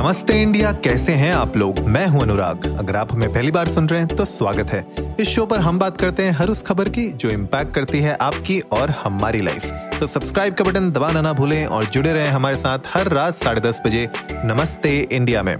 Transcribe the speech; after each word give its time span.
नमस्ते 0.00 0.34
इंडिया, 0.42 0.70
कैसे 0.74 1.12
हैं 1.12 1.32
आप 1.34 1.56
लोग? 1.56 1.78
मैं 1.86 2.06
हूँ 2.06 2.20
अनुराग। 2.22 2.66
अगर 2.78 2.96
आप 2.96 3.12
हमें 3.12 3.32
पहली 3.32 3.50
बार 3.50 3.68
सुन 3.68 3.88
रहे 3.88 4.00
हैं 4.00 4.08
तो 4.08 4.24
स्वागत 4.24 4.70
है। 4.70 5.16
इस 5.20 5.28
शो 5.28 5.44
पर 5.46 5.60
हम 5.60 5.78
बात 5.78 5.96
करते 5.96 6.22
हैं 6.22 6.32
हर 6.32 6.50
उस 6.50 6.62
खबर 6.62 6.88
की 6.88 7.06
जो 7.14 7.30
इम्पैक्ट 7.30 7.74
करती 7.74 8.00
है 8.00 8.16
आपकी 8.20 8.58
और 8.72 8.90
हमारी 8.90 9.40
लाइफ 9.40 9.66
तो 10.00 10.06
सब्सक्राइब 10.06 10.54
का 10.54 10.64
बटन 10.64 10.90
दबाना 10.90 11.20
ना 11.20 11.32
भूलें 11.32 11.66
और 11.66 11.84
जुड़े 11.86 12.12
रहें 12.12 12.28
हमारे 12.28 12.56
साथ 12.56 12.78
हर 12.86 13.08
रात 13.08 13.34
साढ़े 13.34 13.60
दस 13.60 13.80
बजे 13.86 14.08
नमस्ते 14.30 14.98
इंडिया 15.02 15.42
में। 15.42 15.56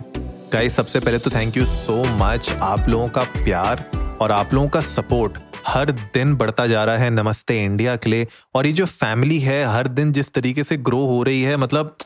गाइस 0.52 0.76
सबसे 0.76 1.00
पहले 1.00 1.18
तो 1.18 1.30
थैंक 1.30 1.56
यू 1.56 1.66
सो 1.66 2.02
मच 2.16 2.52
आप 2.62 2.88
लोगों 2.88 3.08
का 3.08 3.24
प्यार 3.34 3.84
और 4.20 4.32
आप 4.32 4.54
लोगों 4.54 4.68
का 4.68 4.80
सपोर्ट 4.80 5.38
हर 5.66 5.90
दिन 6.14 6.34
बढ़ता 6.34 6.66
जा 6.66 6.84
रहा 6.84 6.96
है 6.96 7.10
नमस्ते 7.10 7.64
इंडिया 7.64 7.96
के 7.96 8.10
लिए 8.10 8.26
और 8.54 8.66
ये 8.66 8.72
जो 8.72 8.86
फैमिली 8.86 9.38
है, 9.38 9.64
हर 9.66 9.88
दिन 9.88 10.12
जिस 10.12 10.32
तरीके 10.32 10.64
से 10.64 10.76
ग्रो 10.78 11.04
हो 11.06 11.22
रही 11.22 11.42
है 11.42 11.56
मतलब 11.56 11.96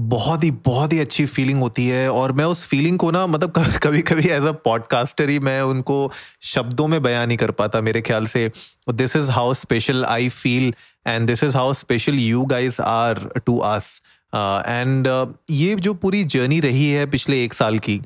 बहुत 0.00 0.44
ही 0.44 0.50
बहुत 0.50 0.92
ही 0.92 0.98
अच्छी 0.98 1.26
फीलिंग 1.26 1.60
होती 1.60 1.86
है 1.86 2.12
और 2.12 2.32
मैं 2.32 2.44
उस 2.44 2.66
फीलिंग 2.66 2.98
को 2.98 3.10
ना 3.10 3.26
मतलब 3.26 3.52
कभी 3.82 4.02
कभी 4.02 4.28
एज 4.28 4.44
अ 4.44 4.52
पॉडकास्टर 4.52 5.28
ही 5.28 5.38
मैं 5.38 5.60
उनको 5.62 6.12
शब्दों 6.42 6.88
में 6.88 7.02
बयान 7.02 7.28
नहीं 7.28 7.38
कर 7.38 7.50
पाता 7.50 7.80
मेरे 7.80 8.00
ख्याल 8.00 8.26
से। 8.26 8.50
This 8.90 9.16
is 9.16 9.30
how 9.30 9.54
special 9.54 10.04
I 10.04 10.28
feel 10.28 10.74
and 11.06 11.26
this 11.26 11.44
is 11.44 11.56
how 11.56 11.72
special 11.72 12.14
you 12.14 12.44
guys 12.44 12.82
are 12.82 13.28
to 13.46 13.60
us 13.60 14.02
and 14.66 15.34
ये 15.50 15.74
जो 15.76 15.94
पूरी 15.94 16.24
जर्नी 16.24 16.60
रही 16.60 16.90
है 16.90 17.06
पिछले 17.06 17.44
एक 17.44 17.54
साल 17.54 17.78
की 17.78 18.00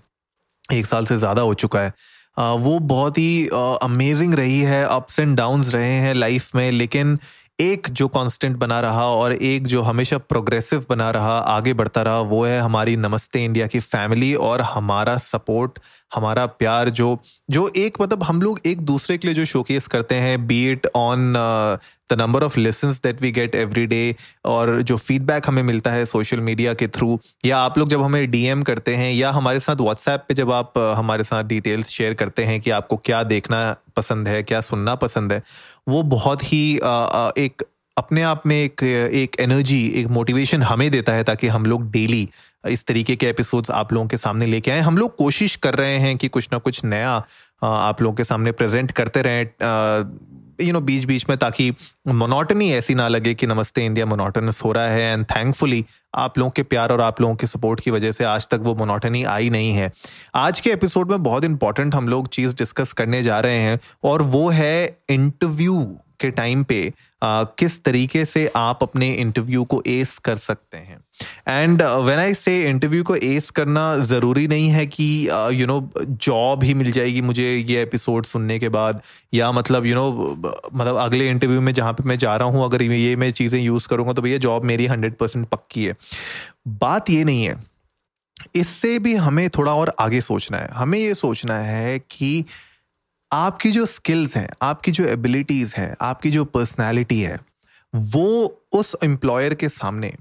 एक 0.72 0.86
साल 0.86 1.06
से 1.06 1.16
ज़्यादा 1.16 1.42
हो 1.42 1.54
चुका 1.54 1.80
है 1.80 1.90
uh, 1.90 2.60
वो 2.60 2.78
बहुत 2.78 3.18
ही 3.18 3.48
अमेजिंग 3.82 4.32
uh, 4.32 4.38
रही 4.38 4.60
है 4.60 4.84
अप्स 4.84 5.18
एंड 5.18 5.36
डाउन्स 5.36 5.74
रहे 5.74 5.92
हैं 5.92 6.14
लाइफ 6.14 6.54
में 6.54 6.70
लेकिन 6.72 7.18
एक 7.58 7.88
जो 7.90 8.06
कांस्टेंट 8.08 8.56
बना 8.56 8.78
रहा 8.80 9.06
और 9.06 9.32
एक 9.32 9.66
जो 9.66 9.80
हमेशा 9.82 10.18
प्रोग्रेसिव 10.18 10.84
बना 10.90 11.10
रहा 11.10 11.32
आगे 11.48 11.72
बढ़ता 11.72 12.02
रहा 12.02 12.20
वो 12.22 12.44
है 12.44 12.60
हमारी 12.60 12.96
नमस्ते 12.96 13.44
इंडिया 13.44 13.66
की 13.66 13.80
फैमिली 13.80 14.34
और 14.34 14.60
हमारा 14.60 15.16
सपोर्ट 15.18 15.78
हमारा 16.14 16.46
प्यार 16.46 16.88
जो 16.90 17.18
जो 17.50 17.70
एक 17.76 18.00
मतलब 18.00 18.22
हम 18.22 18.42
लोग 18.42 18.60
एक 18.66 18.80
दूसरे 18.80 19.18
के 19.18 19.28
लिए 19.28 19.34
जो 19.34 19.44
शोकेस 19.44 19.86
करते 19.86 20.14
हैं 20.14 20.46
be 20.46 20.64
it 20.70 20.86
on 20.96 21.32
the 22.12 22.16
number 22.18 22.42
of 22.42 22.58
lesson 22.58 22.90
that 23.02 23.20
we 23.22 23.30
get 23.30 23.54
every 23.54 23.86
day 23.86 24.14
और 24.44 24.82
जो 24.82 24.96
फीडबैक 24.96 25.48
हमें 25.48 25.62
मिलता 25.62 25.90
है 25.90 26.04
सोशल 26.06 26.40
मीडिया 26.40 26.74
के 26.74 26.86
थ्रू 26.88 27.18
या 27.44 27.58
आप 27.58 27.78
लोग 27.78 27.88
जब 27.88 28.02
हमें 28.02 28.30
डीएम 28.30 28.62
करते 28.62 28.94
हैं 28.94 29.12
या 29.12 29.30
हमारे 29.30 29.60
साथ 29.60 29.80
व्हाट्सएप 29.80 30.24
पे 30.28 30.34
जब 30.34 30.52
आप 30.52 30.72
uh, 30.78 30.94
हमारे 30.94 31.24
साथ 31.24 31.44
डिटेल्स 31.44 31.88
शेयर 31.88 32.14
करते 32.14 32.44
हैं 32.44 32.60
कि 32.60 32.70
आपको 32.70 32.96
क्या 32.96 33.22
देखना 33.24 33.60
पसंद 33.96 34.28
है 34.28 34.42
क्या 34.42 34.60
सुनना 34.60 34.94
पसंद 34.94 35.32
है 35.32 35.42
वो 35.88 36.02
बहुत 36.02 36.42
ही 36.52 36.76
एक 36.76 37.62
अपने 37.98 38.22
आप 38.22 38.42
में 38.46 38.56
एक 38.56 38.82
एक 39.14 39.36
एनर्जी 39.40 39.86
एक 39.96 40.06
मोटिवेशन 40.06 40.62
हमें 40.62 40.90
देता 40.90 41.12
है 41.12 41.24
ताकि 41.24 41.46
हम 41.46 41.66
लोग 41.66 41.90
डेली 41.90 42.28
इस 42.68 42.84
तरीके 42.86 43.16
के 43.16 43.26
एपिसोड्स 43.26 43.70
आप 43.70 43.92
लोगों 43.92 44.06
के 44.06 44.16
सामने 44.16 44.46
लेके 44.46 44.70
आए। 44.70 44.80
हम 44.80 44.98
लोग 44.98 45.16
कोशिश 45.16 45.56
कर 45.56 45.74
रहे 45.74 45.96
हैं 45.96 46.16
कि 46.16 46.28
कुछ 46.28 46.48
ना 46.52 46.58
कुछ 46.58 46.84
नया 46.84 47.24
आप 47.62 48.02
लोगों 48.02 48.16
के 48.16 48.24
सामने 48.24 48.52
प्रेजेंट 48.52 48.90
करते 48.90 49.22
रहें 49.22 49.44
यू 50.60 50.72
नो 50.72 50.80
बीच 50.80 51.04
बीच 51.04 51.24
में 51.28 51.36
ताकि 51.38 51.70
मोनोटनी 52.08 52.70
ऐसी 52.72 52.94
ना 52.94 53.08
लगे 53.08 53.34
कि 53.34 53.46
नमस्ते 53.46 53.84
इंडिया 53.84 54.06
मोनोटनस 54.06 54.60
हो 54.64 54.72
रहा 54.72 54.88
है 54.88 55.12
एंड 55.12 55.24
थैंकफुली 55.24 55.84
आप 56.14 56.38
लोगों 56.38 56.50
के 56.50 56.62
प्यार 56.62 56.92
और 56.92 57.00
आप 57.00 57.20
लोगों 57.20 57.34
के 57.34 57.46
सपोर्ट 57.46 57.80
की 57.80 57.90
वजह 57.90 58.12
से 58.12 58.24
आज 58.24 58.48
तक 58.48 58.60
वो 58.62 58.74
मोनोटनी 58.74 59.22
आई 59.24 59.50
नहीं 59.50 59.72
है। 59.72 59.92
आज 60.34 60.60
के 60.60 60.70
एपिसोड 60.70 61.10
में 61.10 61.22
बहुत 61.22 61.44
इंपॉर्टेंट 61.44 61.94
हम 61.94 62.08
लोग 62.08 62.28
चीज़ 62.28 62.54
डिस्कस 62.56 62.92
करने 62.92 63.22
जा 63.22 63.40
रहे 63.40 63.58
हैं, 63.58 63.78
और 64.04 64.22
वो 64.22 64.48
है 64.48 64.98
इंटरव्यू 65.10 65.96
के 66.20 66.30
टाइम 66.30 66.62
पे 66.64 66.92
आ, 67.22 67.42
किस 67.58 67.82
तरीके 67.84 68.24
से 68.24 68.46
आप 68.56 68.82
अपने 68.82 69.10
इंटरव्यू 69.12 69.64
को 69.64 69.82
एस 69.86 70.16
कर 70.18 70.36
सकते 70.36 70.76
हैं? 70.76 70.98
And 71.48 71.82
when 71.82 72.18
I 72.18 72.34
say 72.34 72.62
interview 72.62 73.04
को 73.04 73.16
एस 73.16 73.48
करना 73.50 73.82
ज़रूरी 73.98 74.46
नहीं 74.48 74.68
है 74.68 74.86
कि 74.86 75.06
यू 75.52 75.66
नो 75.66 75.80
जॉब 75.98 76.64
ही 76.64 76.74
मिल 76.74 76.90
जाएगी 76.92 77.20
मुझे 77.20 77.56
ये 77.56 77.82
एपिसोड 77.82 78.26
सुनने 78.26 78.58
के 78.58 78.68
बाद 78.68 79.00
या 79.34 79.50
मतलब 79.52 79.86
यू 79.86 79.94
you 79.94 80.02
नो 80.02 80.10
know, 80.10 80.74
मतलब 80.74 80.96
अगले 80.96 81.28
इंटरव्यू 81.28 81.60
में 81.60 81.72
जहाँ 81.72 81.92
पे 81.92 82.08
मैं 82.08 82.18
जा 82.18 82.36
रहा 82.36 82.48
हूँ 82.48 82.64
अगर 82.64 82.82
ये 82.82 83.16
मैं 83.16 83.30
चीज़ें 83.32 83.60
यूज़ 83.60 83.88
करूँगा 83.88 84.12
तो 84.12 84.22
भैया 84.22 84.38
जॉब 84.38 84.64
मेरी 84.64 84.86
हंड्रेड 84.86 85.14
परसेंट 85.14 85.48
पक्की 85.48 85.84
है। 85.84 85.96
बात 86.68 87.10
ये 87.10 87.24
नहीं 87.24 87.44
है। 87.44 87.56
इससे 88.54 88.98
भी 88.98 89.14
हमें 89.16 89.48
थोड़ा 89.50 89.74
और 89.74 89.94
आगे 90.00 90.20
सोचना 90.20 90.58
है। 90.58 90.68
हमें 90.72 90.98
ये 90.98 91.14
सोचना 91.14 91.58
है 91.58 91.98
कि 91.98 92.44
आपकी 93.32 93.70
जो 93.70 93.86
स्किल्स 93.86 94.36
हैं, 94.36 94.48
आपकी 94.62 94.90
जो 94.90 95.04
एबिलिटीज 95.04 95.74
हैं, 95.76 95.96
आपकी 96.00 96.30
जो 96.30 96.44
पर्सनैलिटी 96.44 97.20
है, 97.20 97.38
वो 97.94 98.60
उस 98.72 98.96
एम्प्लॉयर 99.04 99.54
के 99.54 99.68
सामने, 99.68 100.14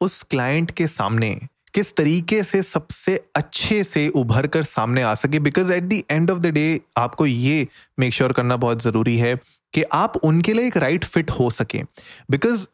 उस 0.00 0.22
क्लाइंट 0.22 0.70
के 0.70 0.86
सामने 0.86 1.40
किस 1.74 1.96
तरीके 1.96 2.42
से 2.42 2.62
सबसे 2.62 3.24
अच्छे 3.36 3.84
से 3.84 4.08
उभर 4.08 4.46
कर 4.46 4.62
सामने 4.62 5.02
आ 5.02 5.14
सके? 5.14 5.38
Because 5.38 5.72
at 5.72 5.82
the 5.82 6.02
end 6.10 6.30
of 6.30 6.38
the 6.38 6.46
day 6.46 6.80
आपको 6.96 7.26
ये 7.26 7.68
मेक 7.98 8.12
श्योर 8.12 8.28
sure 8.28 8.42
करना 8.42 8.56
बहुत 8.56 8.82
ज़रूरी 8.82 9.18
है 9.18 9.36
कि 9.72 9.82
आप 9.82 10.16
उनके 10.16 10.52
लिए 10.52 10.66
एक 10.66 10.76
राइट 10.76 11.00
right 11.00 11.14
फिट 11.14 11.30
हो 11.30 11.50
सके। 11.50 11.82
बिकॉज़ 12.30 12.66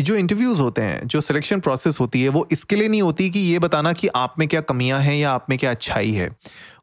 जो 0.00 0.14
इंटरव्यूज़ 0.14 0.60
होते 0.60 0.82
हैं, 0.82 1.06
जो 1.06 1.20
सिलेक्शन 1.20 1.60
प्रोसेस 1.60 2.00
होती 2.00 2.22
है, 2.22 2.28
वो 2.28 2.48
इसके 2.52 2.76
लिए 2.76 2.88
नहीं 2.88 3.02
होती 3.02 3.30
कि 3.30 3.38
ये 3.38 3.58
बताना 3.58 3.92
कि 3.92 4.08
आप 4.08 4.34
में 4.38 4.48
क्या 4.48 4.60
कमियाँ 4.60 5.00
हैं 5.00 5.14
या 5.14 5.32
आप 5.32 5.46
में 5.50 5.58
क्या 5.58 5.70
अच्छाई 5.70 6.10
है। 6.10 6.36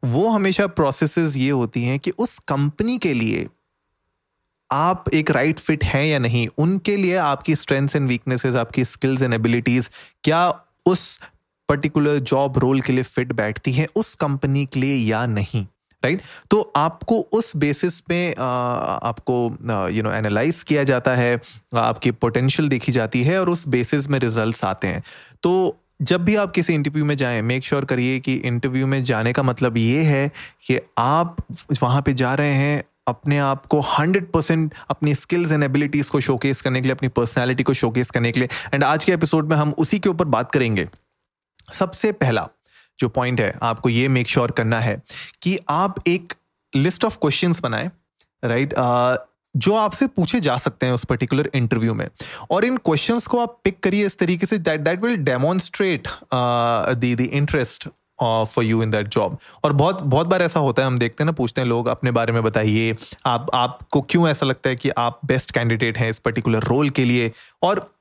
वो 0.04 0.28
हमेशा 0.28 0.66
प्रोसेस 0.66 1.36
ये 1.36 1.50
होती 1.50 1.82
हैं 1.82 1.98
कि 1.98 2.10
उस 2.10 2.38
कंपनी 2.38 2.98
के 2.98 3.14
लिए 3.14 3.48
आप 4.72 5.04
एक 5.14 5.30
राइट 5.30 5.54
right 5.54 5.66
फिट 5.66 5.84
हैं 5.84 6.04
या 6.04 6.18
नहीं, 6.18 6.48
उनके 6.58 6.96
लिए 6.96 7.16
आपकी 7.16 7.56
स्ट्रेंथ्स 7.56 7.96
एंड 7.96 8.08
वीकनेसेस 8.08 8.54
आपकी 8.54 8.84
स्किल्स 8.84 9.22
एंड 9.22 9.34
एबिलिटीज 9.34 9.90
क्या 10.24 10.66
उस 10.86 11.20
पर्टिकुलर 11.68 12.18
जॉब 12.18 12.58
रोल 12.58 12.80
के 12.80 12.92
लिए 12.92 13.02
फिट 13.02 13.32
बैठती 13.32 13.72
हैं, 13.72 13.86
उस 13.96 14.14
कंपनी 14.14 14.66
के 14.66 14.80
लिए 14.80 14.94
या 14.94 15.26
नहीं। 15.26 15.66
राइट 16.02 16.22
तो 16.50 16.60
आपको 16.76 17.18
उस 17.32 17.56
बेसिस 17.56 18.00
पे 18.00 18.32
आपको 18.32 19.34
यू 19.92 20.02
नो 20.02 20.12
एनालाइज 20.12 20.62
किया 20.62 20.84
जाता 20.84 21.14
है, 21.14 21.40
आपकी 21.74 22.10
पोटेंशियल 22.10 22.68
देखी 22.68 22.92
जाती 22.92 23.22
है 23.22 23.40
और 23.40 23.50
उस 23.50 23.66
बेसिस 23.68 24.08
में 24.10 24.18
रिजल्ट्स 24.18 24.64
आते 24.64 24.88
हैं। 24.88 25.02
तो 25.42 25.76
जब 26.02 26.24
भी 26.24 26.36
आप 26.36 26.52
किसी 26.52 26.74
इंटरव्यू 26.74 27.04
में 27.04 27.14
जाएँ 27.16 27.40
मेक 27.42 27.64
श्योर 27.64 27.84
करिए 27.84 28.18
कि 28.20 28.34
इंटरव्यू 28.34 28.86
में 28.86 29.02
जाने 29.04 29.32
का 29.32 29.42
मतलब 29.42 29.76
ये 29.76 30.02
है 30.02 30.30
कि 30.66 30.78
आप 30.98 31.36
वहाँ 31.82 32.02
पे 32.02 32.12
जा 32.12 32.34
रहे 32.34 32.54
हैं, 32.54 32.84
अपने 33.08 33.38
आप 33.38 33.66
को 33.66 33.80
हंड्रेड 33.80 34.30
परसेंट 34.32 34.74
अपनी 34.90 35.14
स्किल्स 35.14 35.52
एंड 35.52 35.62
एबिलिटीज 35.62 36.08
को 36.08 36.20
शोकेस 36.20 36.60
करने 36.60 36.80
के 36.80 36.88
लिए, 36.88 36.94
अपनी 36.94 37.08
पर्सनैलिटी 37.10 37.62
को 37.62 37.72
शोकेस 37.74 38.10
करने 38.10 38.32
के 38.32 38.40
लिए। 38.40 38.48
एंड 38.74 38.84
आज 38.84 39.04
के 39.04 39.12
एपिसोड 39.12 39.48
में 39.48 39.56
हम 39.56 39.74
उसी 39.78 39.98
के 39.98 40.08
ऊपर 40.08 40.24
बात 40.26 40.52
करेंगे। 40.52 40.88
सबसे 41.72 42.12
पहला 42.12 42.48
जो 43.00 43.08
पॉइंट 43.08 43.40
है, 43.40 43.52
आपको 43.62 43.88
ये 43.88 44.08
मेक 44.08 44.28
श्योर 44.28 44.46
sure 44.46 44.56
करना 44.56 44.80
है 44.80 45.00
कि 45.42 45.58
आप 45.68 46.08
एक 46.08 46.32
लिस्ट 46.74 47.04
ऑफ़ 47.04 47.16
क्वेश्चंस 47.16 47.60
बनाए 47.60 47.90
राइट? 48.44 48.74
जो 49.56 49.74
आपसे 49.74 50.06
पूछे 50.06 50.40
जा 50.40 50.56
सकते 50.56 50.86
हैं 50.86 50.92
उस 50.92 51.04
पर्टिकुलर 51.04 51.50
इंटरव्यू 51.54 51.94
में। 51.94 52.06
और 52.50 52.64
इन 52.64 52.76
क्वेश्चंस 52.76 53.26
को 53.26 53.38
आप 53.38 53.60
पिक 53.64 53.80
करिए 53.80 54.06
इस 54.06 54.18
तरीके 54.18 54.46
से 54.46 54.58
that 54.58 54.80
that 54.80 55.02
will 55.02 55.16
demonstrate 55.16 56.08
the 56.34 57.28
interest 57.32 57.88
for 58.22 58.64
you 58.64 58.82
in 58.82 58.90
that 58.90 59.08
job 59.08 59.38
और 59.64 59.72
बहुत 59.72 60.02
बहुत 60.02 60.26
बार 60.26 60.42
ऐसा 60.42 60.60
होता 60.60 60.82
है, 60.82 60.86
हम 60.86 60.98
देखते 60.98 61.22
हैं 61.22 61.26
ना, 61.26 61.32
पूछते 61.32 61.60
हैं 61.60 61.68
लोग, 61.68 61.86
अपने 61.88 62.10
बारे 62.10 62.32
में 62.32 62.42
बताइए, 62.42 62.96
आप, 63.26 63.46
आपको 63.54 64.00
क्यों 64.00 64.28
ऐसा 64.28 64.46
लगता 64.46 64.70
है 64.70 64.76
कि 64.76 64.90
आप 64.98 65.20
बेस्ट 65.24 65.50
कैंडिडेट 65.50 65.98
हैं 65.98 66.10
इस 66.10 66.18
पर्टिकुलर 66.18 66.62
रोल 66.64 66.90
के 66.90 67.04
लिए? 67.04 67.32
और 67.62 67.99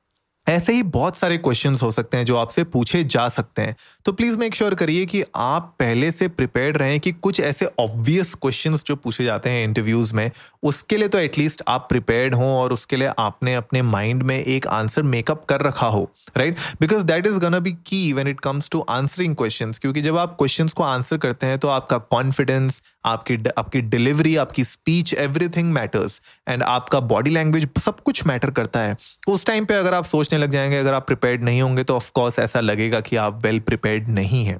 ऐसे 0.49 0.73
ही 0.73 0.83
बहुत 0.83 1.15
सारे 1.17 1.37
क्वेश्चन 1.37 1.75
हो 1.81 1.91
सकते 1.91 2.17
हैं 2.17 2.25
जो 2.25 2.35
आपसे 2.35 2.63
पूछे 2.63 3.03
जा 3.03 3.27
सकते 3.29 3.61
हैं। 3.61 3.75
तो 4.05 4.11
प्लीज़ 4.11 4.37
मेक 4.37 4.55
श्योर 4.55 4.75
करिए 4.75 5.05
कि 5.05 5.23
आप 5.35 5.75
पहले 5.79 6.11
से 6.11 6.27
प्रिपेयर्ड 6.27 6.77
रहें 6.77 6.99
कि 6.99 7.11
कुछ 7.11 7.39
ऐसे 7.39 7.67
ऑब्वियस 7.79 8.33
क्वेश्चन 8.35 8.75
जो 8.77 8.95
पूछे 8.95 9.23
जाते 9.23 9.49
हैं 9.49 9.63
इंटरव्यूज़ 9.63 10.13
में, 10.13 10.31
उसके 10.63 10.97
लिए 10.97 11.07
तो 11.07 11.17
एटलीस्ट 11.17 11.63
आप 11.67 11.85
प्रिपेयर्ड 11.89 12.35
हों 12.35 12.49
और 12.53 12.73
उसके 12.73 12.95
लिए 12.95 13.11
आपने 13.19 13.53
अपने 13.55 13.81
माइंड 13.81 14.23
में 14.23 14.37
एक 14.37 14.67
आंसर 14.67 15.01
मेकअप 15.01 15.45
कर 15.45 15.61
रखा 15.61 15.87
हो 15.87 16.09
right 16.37 16.57
because 16.81 17.03
that 17.03 17.27
is 17.27 17.39
gonna 17.39 17.59
be 17.59 17.71
key 17.85 18.01
when 18.13 18.27
it 18.27 18.39
comes 18.39 18.69
to 18.69 18.85
answering 18.89 19.35
question 19.35 19.71
क्योंकि 19.71 20.01
जब 20.01 20.17
आप 20.17 20.35
क्वेश्चन 20.39 20.67
को 20.67 20.83
आंसर 20.83 21.17
करते 21.17 21.47
हैं 21.47 21.59
तो 21.59 21.67
आपका 21.67 21.97
कॉन्फिडेंस 21.97 22.81
आपकी 23.05 23.37
आपकी 23.57 23.81
डिलीवरी 23.81 24.35
आपकी 24.35 24.63
स्पीच 24.63 25.13
एवरीथिंग 25.13 25.71
मैटर्स 25.73 26.21
एंड 26.47 26.63
आपका 26.63 26.99
बॉडी 26.99 27.29
लैंग्वेज 27.29 27.67
सब 27.79 27.99
कुछ 27.99 28.25
मैटर 28.27 28.51
करता 28.51 28.79
है। 28.79 28.95
उस 29.27 29.45
टाइम 29.45 29.65
पे 29.65 29.73
अगर 29.73 29.93
आप 29.93 30.05
सोचने 30.05 30.39
लग 30.39 30.49
जाएँगे, 30.49 30.77
अगर 30.77 30.93
आप 30.93 31.05
प्रिपेयर्ड 31.07 31.43
नहीं 31.43 31.61
होंगे 31.61 31.83
तो 31.83 31.95
ऑफकोर्स 31.95 32.39
ऐसा 32.39 32.59
लगेगा 32.59 32.99
कि 32.99 33.15
आप 33.15 33.41
वेल 33.41 33.55
well 33.55 33.65
प्रिपेयर्ड 33.65 34.07
नहीं 34.07 34.45
है। 34.45 34.57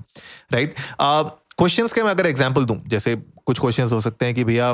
राइट 0.54 0.76
क्वेश्चन 1.02 1.88
के 1.88 2.04
मैं 2.04 2.12
अगर 2.12 2.26
एग्ज़ाम्पल 2.26 2.66
दूँ, 2.66 2.82
जैसे 2.88 3.16
कुछ 3.46 3.60
क्वेश्चन 3.60 3.88
हो 3.88 4.02
सकते 4.02 4.26
हैं 4.26 4.36
कि 4.36 4.44
भैया 4.44 4.74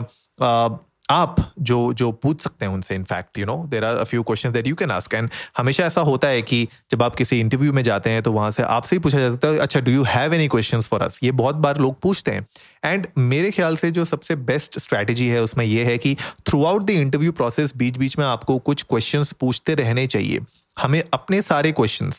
आप 1.09 1.35
जो 1.59 1.93
जो 1.93 2.11
पूछ 2.11 2.41
सकते 2.41 2.65
हैं 2.65 2.71
उनसे 2.73 2.95
in fact 2.95 3.37
you 3.37 3.45
know 3.45 3.55
there 3.67 3.85
are 3.85 3.95
a 3.95 4.03
few 4.03 4.23
question 4.23 4.51
that 4.51 4.67
you 4.67 4.75
can 4.75 4.91
ask 4.91 5.13
and 5.13 5.29
हमेशा 5.57 5.85
ऐसा 5.85 6.01
होता 6.01 6.27
है 6.27 6.41
कि 6.41 6.67
जब 6.91 7.03
आप 7.03 7.15
किसी 7.15 7.39
इंटरव्यू 7.39 7.73
में 7.73 7.81
जाते 7.83 8.09
हैं 8.09 8.23
तो 8.23 8.31
वहाँ 8.31 8.51
से 8.51 8.63
आपसे 8.63 8.95
ही 8.95 8.99
पूछा 8.99 9.19
जा 9.19 9.31
सकता 9.31 9.47
है 9.47 9.57
अच्छा 9.57 9.79
do 9.79 9.91
you 9.91 10.03
have 10.03 10.33
any 10.33 10.47
question 10.47 10.81
for 10.81 11.01
us 11.01 11.19
ये 11.23 11.31
बहुत 11.31 11.55
बार 11.55 11.77
लोग 11.77 11.99
पूछते 12.01 12.31
हैं। 12.31 12.45
एंड 12.83 13.07
मेरे 13.17 13.51
ख्याल 13.51 13.75
से 13.75 13.91
जो 13.91 14.05
सबसे 14.05 14.35
बेस्ट 14.35 14.79
स्ट्रैटेजी 14.79 15.27
है, 15.27 15.41
उसमें 15.41 15.65
यह 15.65 15.87
है 15.87 15.97
कि 15.97 16.15
through 16.47 16.63
out 16.65 16.83
the 16.83 16.89
interview 16.89 17.31
process 17.31 17.75
बीच 17.77 17.97
बीच 17.97 18.17
में 18.17 18.25
आपको 18.25 18.57
कुछ 18.59 18.83
क्वेश्चन 18.83 19.23
पूछते 19.39 19.75
रहने 19.75 20.07
चाहिए। 20.07 20.39
हमें 20.79 21.03
अपने 21.13 21.41
सारे 21.41 21.71
क्वेश्चन 21.71 22.11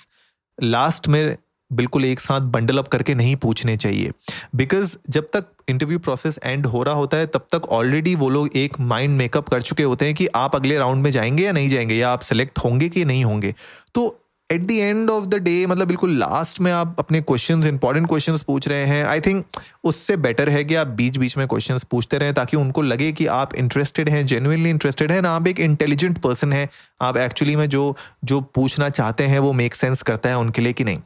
लास्ट 0.58 1.08
में 1.08 1.36
बिल्कुल 1.70 2.04
एक 2.04 2.20
साथ 2.20 2.40
बंडल 2.40 2.78
अप 2.78 2.88
करके 2.88 3.14
नहीं 3.14 3.36
पूछने 3.36 3.76
चाहिए। 3.76 4.10
बिकॉज़ 4.54 4.96
जब 5.10 5.28
तक 5.32 5.46
इंटरव्यू 5.68 5.98
प्रोसेस 5.98 6.38
एंड 6.44 6.66
हो 6.66 6.82
रहा 6.82 6.94
होता 6.94 7.16
है, 7.16 7.26
तब 7.26 7.46
तक 7.52 7.66
ऑलरेडी 7.68 8.14
वो 8.14 8.28
लोग 8.28 8.56
एक 8.56 8.80
माइंड 8.80 9.16
मेकअप 9.16 9.48
कर 9.48 9.62
चुके 9.62 9.82
होते 9.82 10.04
हैं 10.04 10.14
कि 10.14 10.26
आप 10.34 10.54
अगले 10.56 10.78
राउंड 10.78 11.02
में 11.02 11.10
जाएँगे 11.10 11.44
या 11.44 11.52
नहीं 11.52 11.68
जाएँगे, 11.68 11.94
या 11.94 12.10
आप 12.10 12.20
सेलेक्ट 12.20 12.58
होंगे 12.58 12.88
कि 12.88 13.04
नहीं 13.04 13.24
होंगे। 13.24 13.54
तो 13.94 14.22
at 14.50 14.60
the 14.60 14.70
end 14.70 15.10
of 15.10 15.24
the 15.26 15.34
day 15.34 15.66
मतलब 15.66 15.88
बिल्कुल 15.88 16.10
लास्ट 16.18 16.60
में 16.60 16.70
आप 16.72 16.96
अपने 16.98 17.20
क्वेश्चन 17.20 17.62
इंपॉर्टेंट 17.64 18.06
क्वेश्चन 18.08 18.36
पूछ 18.46 18.68
रहे 18.68 18.84
हैं 18.86 19.04
आई 19.04 19.20
थिंक 19.20 19.44
उससे 19.84 20.16
बेटर 20.16 20.48
है 20.48 20.62
कि 20.64 20.74
आप 20.74 20.86
बीच 20.86 21.16
बीच 21.16 21.36
में 21.36 21.46
क्वेश्चन 21.48 21.78
पूछते 21.90 22.18
रहें, 22.18 22.34
ताकि 22.34 22.56
उनको 22.56 22.82
लगे 22.82 23.10
कि 23.12 23.26
आप 23.26 23.54
इंटरेस्टेड 23.54 24.08
हैं 24.08 24.24
जेनुअनली 24.26 24.70
इंटरेस्टेड 24.70 25.12
हैं, 25.12 25.20
ना 25.22 25.30
आप 25.30 25.46
एक 25.46 25.60
इंटेलिजेंट 25.60 26.18
पर्सन 26.18 26.52
हैं, 26.52 26.68
आप 27.02 27.16
एक्चुअली 27.16 27.56
में 27.56 27.68
जो 27.68 27.96
जो 28.24 28.40
पूछना 28.40 28.88
चाहते 28.90 29.24
हैं, 29.24 29.38
वो 29.38 29.52
मेक 29.52 29.74
सेंस 29.74 30.02
करता 30.02 30.28
है 30.28 30.38
उनके 30.38 30.62
लिए 30.62 30.72
कि 30.72 30.84
नहीं। 30.84 30.98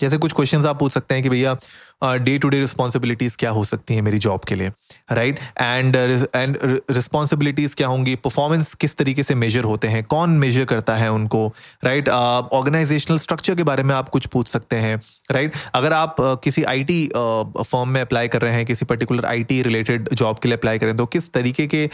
जैसे 0.00 0.18
कुछ 0.18 0.32
क्वेश्चंस 0.32 0.66
आप 0.66 0.78
पूछ 0.78 0.92
सकते 0.92 1.14
हैं 1.14 1.22
कि 1.22 1.28
भैया 1.28 1.56
डे 2.04 2.36
टू 2.38 2.48
डे 2.48 2.60
रिस्पॉन्सिबिलिटीज़ 2.60 3.36
क्या 3.38 3.50
हो 3.50 3.64
सकती 3.64 3.94
हैं 3.94 4.02
मेरी 4.02 4.18
जॉब 4.18 4.44
के 4.48 4.54
लिए 4.54 4.70
राइट 5.12 5.38
एंड 5.60 5.96
एंड 5.96 6.58
रिस्पॉन्सिबिलिटीज़ 6.90 7.74
क्या 7.76 7.88
होंगी? 7.88 8.14
परफॉर्मेंस 8.16 8.72
किस 8.74 8.96
तरीके 8.96 9.22
से 9.22 9.34
मेजर 9.34 9.64
होते 9.64 9.88
हैं? 9.88 10.02
कौन 10.04 10.30
मेजर 10.38 10.64
करता 10.64 10.96
है 10.96 11.10
उनको? 11.12 11.46
राइट 11.84 12.08
ऑर्गेनाइजेशनल 12.08 13.18
स्ट्रक्चर 13.18 13.54
के 13.54 13.62
बारे 13.62 13.82
में 13.82 13.94
आप 13.94 14.08
कुछ 14.08 14.26
पूछ 14.26 14.48
सकते 14.48 14.76
हैं 14.76 14.96
राइट 15.30 15.52
right? 15.52 15.70
अगर 15.74 15.92
आप 15.92 16.16
uh, 16.16 16.36
किसी 16.44 16.62
आईटी 16.62 17.06
फर्म 17.08 17.82
uh, 17.82 17.86
में 17.86 18.00
अप्लाई 18.00 18.28
कर 18.28 18.42
रहे 18.42 18.54
हैं 18.54 18.66
किसी 18.66 18.84
पर्टिकुलर 18.84 19.26
आईटी 19.26 19.62
रिलेटेड 19.62 20.08
जॉब 20.12 20.38
के 20.38 20.48
लिए 20.48 20.56
अप्लाई 20.56 20.78
करें 20.78 20.96
तो 20.96 21.06
किस 21.06 21.32
तरीके 21.32 21.66
के 21.66 21.84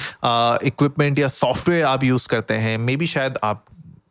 इक्विपमेंट 0.67 1.17
uh, 1.17 1.23
या 1.23 1.29
सॉफ्टवेयर 1.29 1.85
आप 1.85 2.05
यूज़ 2.05 2.29
करते 2.29 2.55
हैं? 2.55 2.77
मे 2.79 2.97
बी 2.97 3.07
शायद 3.07 3.39
आप 3.45 3.65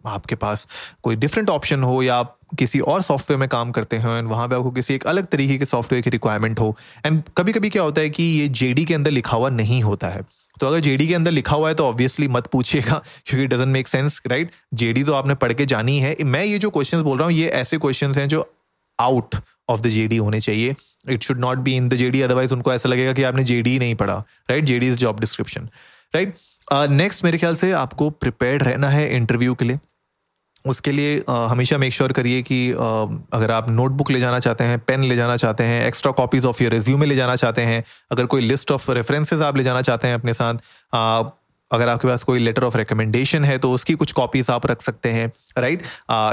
आपके 0.07 0.35
पास 0.35 0.67
कोई 1.03 1.15
डिफरेंट 1.15 1.49
ऑप्शन 1.49 1.83
हो 1.83 2.01
या 2.03 2.15
आप 2.15 2.37
किसी 2.59 2.79
और 2.79 3.01
सॉफ्टवेयर 3.01 3.39
में 3.39 3.47
काम 3.49 3.71
करते 3.71 3.97
हो 3.97 4.15
एंड 4.15 4.27
वहाँ 4.27 4.47
पे 4.47 4.55
आपको 4.55 4.71
किसी 4.71 4.93
एक 4.93 5.05
अलग 5.07 5.27
तरीके 5.27 5.57
के 5.57 5.65
सॉफ्टवेयर 5.65 6.03
की 6.03 6.09
रिक्वायरमेंट 6.09 6.59
हो 6.59 6.75
एंड 7.05 7.21
कभी 7.37 7.51
कभी 7.51 7.69
क्या 7.69 7.83
होता 7.83 8.01
है 8.01 8.09
कि 8.09 8.23
ये 8.23 8.47
जेडी 8.49 8.85
के 8.85 8.93
अंदर 8.93 9.11
लिखा 9.11 9.37
हुआ 9.37 9.49
नहीं 9.51 9.81
होता 9.83 10.07
है। 10.07 10.21
तो 10.59 10.67
अगर 10.67 10.79
जेडी 10.79 11.07
के 11.07 11.13
अंदर 11.13 11.31
लिखा 11.31 11.55
हुआ 11.55 11.69
है 11.69 11.75
तो 11.75 11.85
ऑब्वियसली 11.85 12.27
मत 12.27 12.47
पूछिएगा, 12.47 13.01
क्योंकि 13.25 13.47
doesn't 13.47 13.67
make 13.69 13.87
sense 13.87 14.21
right 14.27 14.51
JD 14.73 15.03
तो 15.03 15.13
आपने 15.13 15.35
पढ़ 15.35 15.53
के 15.53 15.65
जानी 15.65 15.97
है। 15.99 16.15
मैं 16.25 16.43
ये 16.43 16.57
जो 16.57 16.69
क्वेश्चन 16.69 17.01
बोल 17.01 17.17
रहा 17.17 17.27
हूँ, 17.27 17.35
ये 17.35 17.47
ऐसे 17.49 17.77
क्वेश्चन 17.77 18.13
हैं 18.17 18.27
जो 18.27 18.49
आउट 18.99 19.35
ऑफ़ 19.69 19.81
द 19.81 19.87
जेडी 19.89 20.17
होने 20.17 20.39
चाहिए। 20.41 20.75
It 21.09 21.23
should 21.23 21.39
not 21.39 21.57
be 21.57 21.75
in 21.75 21.87
the 21.89 21.95
JD 21.95 22.21
otherwise 22.21 22.53
उनको 22.53 22.73
ऐसा 22.73 22.89
लगेगा 22.89 23.13
कि 23.13 23.23
आपने 23.23 23.43
जेडी 23.43 23.77
नहीं 23.79 23.95
पढ़ा 23.95 24.17
right 24.49 24.65
JD 24.65 24.87
is 24.87 24.97
job 24.97 25.19
description 25.19 25.69
right 26.13 26.33
next 26.91 27.23
मेरे 27.23 27.37
ख्याल 27.37 27.55
से 27.55 27.71
आपको 27.73 28.09
प्रिपेयर्ड 28.09 28.63
रहना 28.63 28.89
है 28.89 29.09
इंटरव्यू 29.15 29.55
के 29.55 29.65
लिए। 29.65 29.79
उसके 30.65 30.91
लिए 30.91 31.23
हमेशा 31.29 31.77
मेक 31.77 31.93
श्योर 31.93 32.11
करिए 32.11 32.41
कि 32.41 32.71
अगर 32.71 33.51
आप 33.51 33.69
नोटबुक 33.69 34.11
ले 34.11 34.19
जाना 34.19 34.39
चाहते 34.39 34.63
हैं 34.63 34.79
पेन 34.79 35.03
ले 35.03 35.15
जाना 35.15 35.35
चाहते 35.35 35.63
हैं 35.63 35.87
extra 35.87 36.11
copies 36.11 36.45
of 36.45 36.63
your 36.63 36.71
resume 36.71 37.05
ले 37.05 37.15
जाना 37.15 37.35
चाहते 37.35 37.61
हैं, 37.61 37.83
अगर 38.11 38.25
कोई 38.25 38.41
लिस्ट 38.41 38.71
ऑफ़ 38.71 38.91
रेफरेंसेज 38.91 39.41
आप 39.41 39.57
ले 39.57 39.63
जाना 39.63 39.81
चाहते 39.81 40.07
हैं 40.07 40.15
अपने 40.15 40.33
साथ 40.33 40.53
अगर 41.71 41.89
आपके 41.89 42.07
पास 42.07 42.23
कोई 42.23 42.39
लेटर 42.39 42.63
ऑफ़ 42.63 42.77
रिकमेंडेशन 42.77 43.45
है 43.45 43.57
तो 43.57 43.71
उसकी 43.71 43.93
कुछ 43.95 44.11
कॉपीज 44.13 44.49
आप 44.49 44.65
रख 44.67 44.81
सकते 44.81 45.09
हैं 45.09 45.31
राइट 45.57 45.83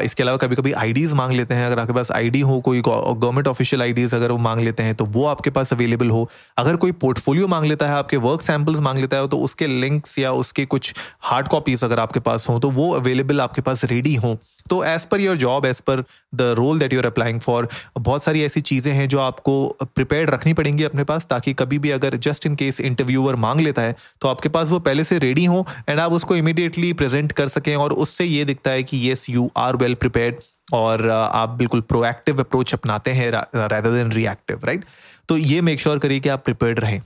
इसके 0.04 0.22
अलावा 0.22 0.38
कभी 0.38 0.56
कभी 0.56 0.72
आईडीज 0.74 1.12
मांग 1.12 1.32
लेते 1.32 1.54
हैं। 1.54 1.66
अगर 1.66 1.78
आपके 1.80 1.92
पास 1.92 2.10
आईडी 2.12 2.40
हो, 2.40 2.60
कोई 2.60 2.80
गवर्नमेंट 2.80 3.48
ऑफिशियल 3.48 3.82
आईडीज 3.82 4.14
अगर 4.14 4.32
वो 4.32 4.38
मांग 4.40 4.60
लेते 4.60 4.82
हैं 4.82 4.94
तो 4.94 5.04
वो 5.06 5.26
आपके 5.26 5.50
पास 5.50 5.72
अवेलेबल 5.72 6.10
हो। 6.10 6.28
अगर 6.58 6.76
कोई 6.76 6.92
पोर्टफोलियो 6.94 7.46
मांग 7.48 7.66
लेता 7.66 7.86
है, 7.86 7.94
आपके 7.94 8.16
वर्क 8.18 8.42
सैंपल्स 8.42 8.80
मांग 8.80 8.98
लेता 8.98 9.16
है 9.16 9.28
तो 9.28 9.38
उसके 9.40 9.66
लिंक्स 9.66 10.18
या 10.18 10.32
उसके 10.34 10.64
कुछ 10.66 10.94
हार्ड 11.22 11.48
कॉपीज 11.48 11.84
अगर 11.84 12.00
आपके 12.00 12.20
पास 12.20 12.48
हों 12.48 12.58
तो 12.60 12.70
वो 12.70 12.90
अवेलेबल 12.94 13.40
आपके 13.40 13.62
पास 13.62 13.84
रेडी 13.84 14.14
हो। 14.16 14.36
तो 14.70 14.82
as 14.84 15.04
per 15.04 15.20
your 15.20 15.36
job 15.36 15.66
as 15.66 15.80
per 15.80 16.04
the 16.34 16.42
role 16.58 16.78
that 16.78 16.92
you're 16.92 17.06
applying 17.06 17.40
for 17.40 17.68
बहुत 17.98 18.22
सारी 18.22 18.42
ऐसी 18.42 18.60
चीज़ें 18.62 18.92
हैं 18.92 19.08
जो 19.08 19.18
आपको 19.20 19.54
प्रिपेयर 19.84 20.30
रखनी 20.30 20.52
पड़ेंगी 20.52 20.84
अपने 20.84 21.04
पास, 21.04 21.26
ताकि 21.26 21.52
कभी 21.54 21.78
भी 21.78 21.90
अगर 21.90 22.16
जस्ट 22.18 22.46
इन 22.46 22.54
केस 22.56 22.80
इंटरव्यूअर 22.82 23.36
मांग 23.38 23.60
लेता 23.60 23.82
है 23.82 23.96
तो 24.20 24.28
आपके 24.28 24.48
पास 24.50 24.70
वो 24.70 24.78
पहले 24.80 25.04
से 25.04 25.18
रेडी 25.22 25.44
हो 25.44 25.66
एंड 25.88 26.00
आप 26.00 26.12
उसको 26.12 26.36
इमीडिएटली 26.36 26.92
प्रेजेंट 26.94 27.32
कर 27.32 27.48
सकें 27.48 27.74
और 27.76 27.92
उससे 28.04 28.24
ये 28.24 28.44
दिखता 28.44 28.70
है 28.70 28.82
कि 28.82 28.96
yes 28.98 29.28
you 29.30 29.50
are 29.58 29.76
well 29.76 29.94
prepared 29.94 30.36
और 30.72 31.00
uh, 31.00 31.10
आप 31.10 31.48
बिल्कुल 31.58 31.80
प्रोएक्टिव 31.82 32.40
अप्रोच 32.40 32.74
अपनाते 32.74 33.10
हैं 33.12 33.30
रादर 33.30 33.90
देन 33.90 34.12
रिएक्टिव 34.12 34.60
राइट 34.64 34.84
तो 35.28 35.36
ये 35.38 35.60
मेक 35.62 35.80
श्योर 35.80 35.98
करिए 35.98 36.20
कि 36.20 36.28
आप 36.28 36.44
प्रिपेयर्ड 36.44 36.80
रहें। 36.80 37.00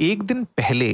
एक 0.00 0.22
दिन 0.22 0.42
पहले 0.58 0.88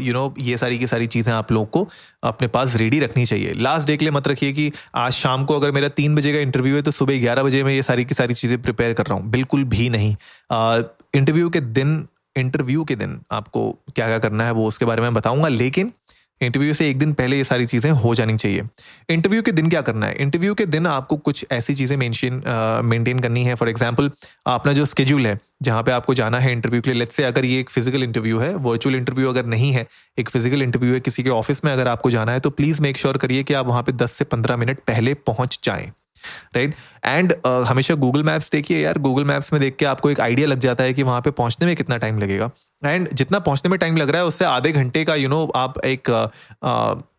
यू 0.00 0.12
नो 0.12 0.34
ये 0.40 0.56
सारी 0.58 0.78
की 0.78 0.86
सारी 0.86 1.06
चीज़ें 1.06 1.32
आप 1.34 1.50
लोगों 1.52 1.66
को 1.66 1.88
अपने 2.24 2.48
पास 2.48 2.76
रेडी 2.76 3.00
रखनी 3.00 3.24
चाहिए। 3.26 3.52
लास्ट 3.54 3.86
डे 3.86 3.96
के 3.96 4.04
लिए 4.04 4.12
मत 4.12 4.28
रखिए 4.28 4.52
कि 4.52 4.70
आज 4.94 5.12
शाम 5.12 5.44
को 5.44 5.56
अगर 5.56 5.70
मेरा 5.70 5.88
तीन 5.90 6.14
बजे 6.16 6.32
का 6.32 6.38
इंटरव्यू 6.40 6.76
है 6.76 6.82
तो 6.82 6.90
सुबह 6.90 7.18
ग्यारह 7.20 7.42
बजे 7.42 7.62
मैं 7.64 7.72
ये 7.74 7.82
सारी 7.82 8.04
की 8.04 8.14
सारी 8.14 8.34
चीज़ें 8.34 8.60
प्रिपेयर 8.62 8.92
कर 8.92 9.06
रहा 9.06 9.18
हूँ। 9.18 9.30
बिल्कुल 9.30 9.64
भी 9.66 9.88
नहीं। 9.88 10.14
इंटरव्यू 11.14 11.50
के 11.50 11.60
दिन 11.60 11.96
इंटरव्यू 12.36 12.84
के 12.84 12.96
दिन 12.96 13.20
आपको 13.32 13.70
क्या 13.94 14.06
क्या 14.06 14.18
करना 14.18 14.44
है 14.44 14.52
वो 14.52 14.66
उसके 14.68 14.84
बारे 14.84 15.02
में 15.02 15.14
बताऊँगा, 15.14 15.48
लेकिन 15.48 15.92
इंटरव्यू 16.40 16.74
से 16.74 16.88
एक 16.90 16.98
दिन 16.98 17.12
पहले 17.12 17.36
ये 17.36 17.44
सारी 17.44 17.66
चीज़ें 17.66 17.90
हो 17.92 18.14
जानी 18.14 18.36
चाहिए। 18.36 18.62
इंटरव्यू 19.08 19.42
के 19.42 19.52
दिन 19.52 19.68
क्या 19.70 19.80
करना 19.82 20.06
है? 20.06 20.14
इंटरव्यू 20.14 20.54
के 20.54 20.66
दिन 20.66 20.86
आपको 20.86 21.16
कुछ 21.18 21.44
ऐसी 21.52 21.74
चीज़ें 21.74 21.96
मेंशन 21.96 22.42
मेंटेन 22.84 23.20
करनी 23.20 23.44
है। 23.44 23.54
फॉर 23.54 23.68
एग्जांपल 23.68 24.10
अपना 24.48 24.72
जो 24.72 24.84
स्केड्यूल 24.86 25.26
है, 25.26 25.38
जहाँ 25.62 25.82
पे 25.82 25.92
आपको 25.92 26.14
जाना 26.14 26.38
है 26.38 26.52
इंटरव्यू 26.52 26.80
के 26.80 26.90
लिए 26.90 26.98
लेट्स 26.98 27.16
से 27.16 27.24
अगर 27.24 27.44
ये 27.44 27.60
एक 27.60 27.70
फ़िज़िकल 27.70 28.02
इंटरव्यू 28.02 28.38
है 28.38 28.54
वर्चुअल 28.56 28.96
इंटरव्यू 28.96 29.28
अगर 29.28 29.46
नहीं 29.46 29.72
है, 29.72 29.86
एक 30.18 30.28
फ़िज़िकल 30.28 30.62
इंटरव्यू 30.62 30.94
है 30.94 31.00
किसी 31.00 31.22
के 31.22 31.30
ऑफ़िस 31.30 31.64
में 31.64 31.72
अगर 31.72 31.88
आपको 31.88 32.10
जाना 32.10 32.32
है 32.32 32.40
तो 32.40 32.50
प्लीज़ 32.52 32.82
मेक 32.82 32.98
श्योर 32.98 33.16
करिए 33.16 33.42
कि 33.42 33.54
आप 33.54 33.66
वहाँ 33.66 33.82
पर 33.82 33.92
दस 33.94 34.12
से 34.12 34.24
पंद्रह 34.26 34.56
मिनट 34.56 34.78
पहले 34.86 35.14
पहुँच 35.16 35.58
जाएँ। 35.64 35.90
राइट 36.56 36.74
एंड 37.04 37.34
uh, 37.46 37.64
हमेशा 37.66 37.94
गूगल 37.94 38.22
मैप्स 38.22 38.50
देखिए 38.50 38.84
यार 38.84 38.98
गूगल 38.98 39.24
मैप्स 39.24 39.52
में 39.52 39.62
देख 39.62 39.76
के 39.76 39.84
आपको 39.84 40.10
एक 40.10 40.20
आइडिया 40.20 40.46
लग 40.46 40.58
जाता 40.58 40.84
है 40.84 40.94
कि 40.94 41.02
वहाँ 41.02 41.20
पे 41.20 41.30
पहुँचने 41.30 41.66
में 41.66 41.76
कितना 41.76 41.96
टाइम 41.96 42.18
लगेगा। 42.18 42.50
एंड 42.86 43.08
जितना 43.12 43.38
पहुँचने 43.38 43.68
में 43.68 43.78
टाइम 43.78 43.96
लग 43.96 44.10
रहा 44.10 44.22
है 44.22 44.26
उससे 44.26 44.44
आधे 44.44 44.72
घंटे 44.72 45.04
का 45.04 45.14
यू 45.14 45.22
you 45.22 45.30
नो 45.30 45.44
know, 45.44 45.56
आप 45.56 45.84
एक 45.84 46.10
uh, 46.10 46.26
uh, 46.68 47.11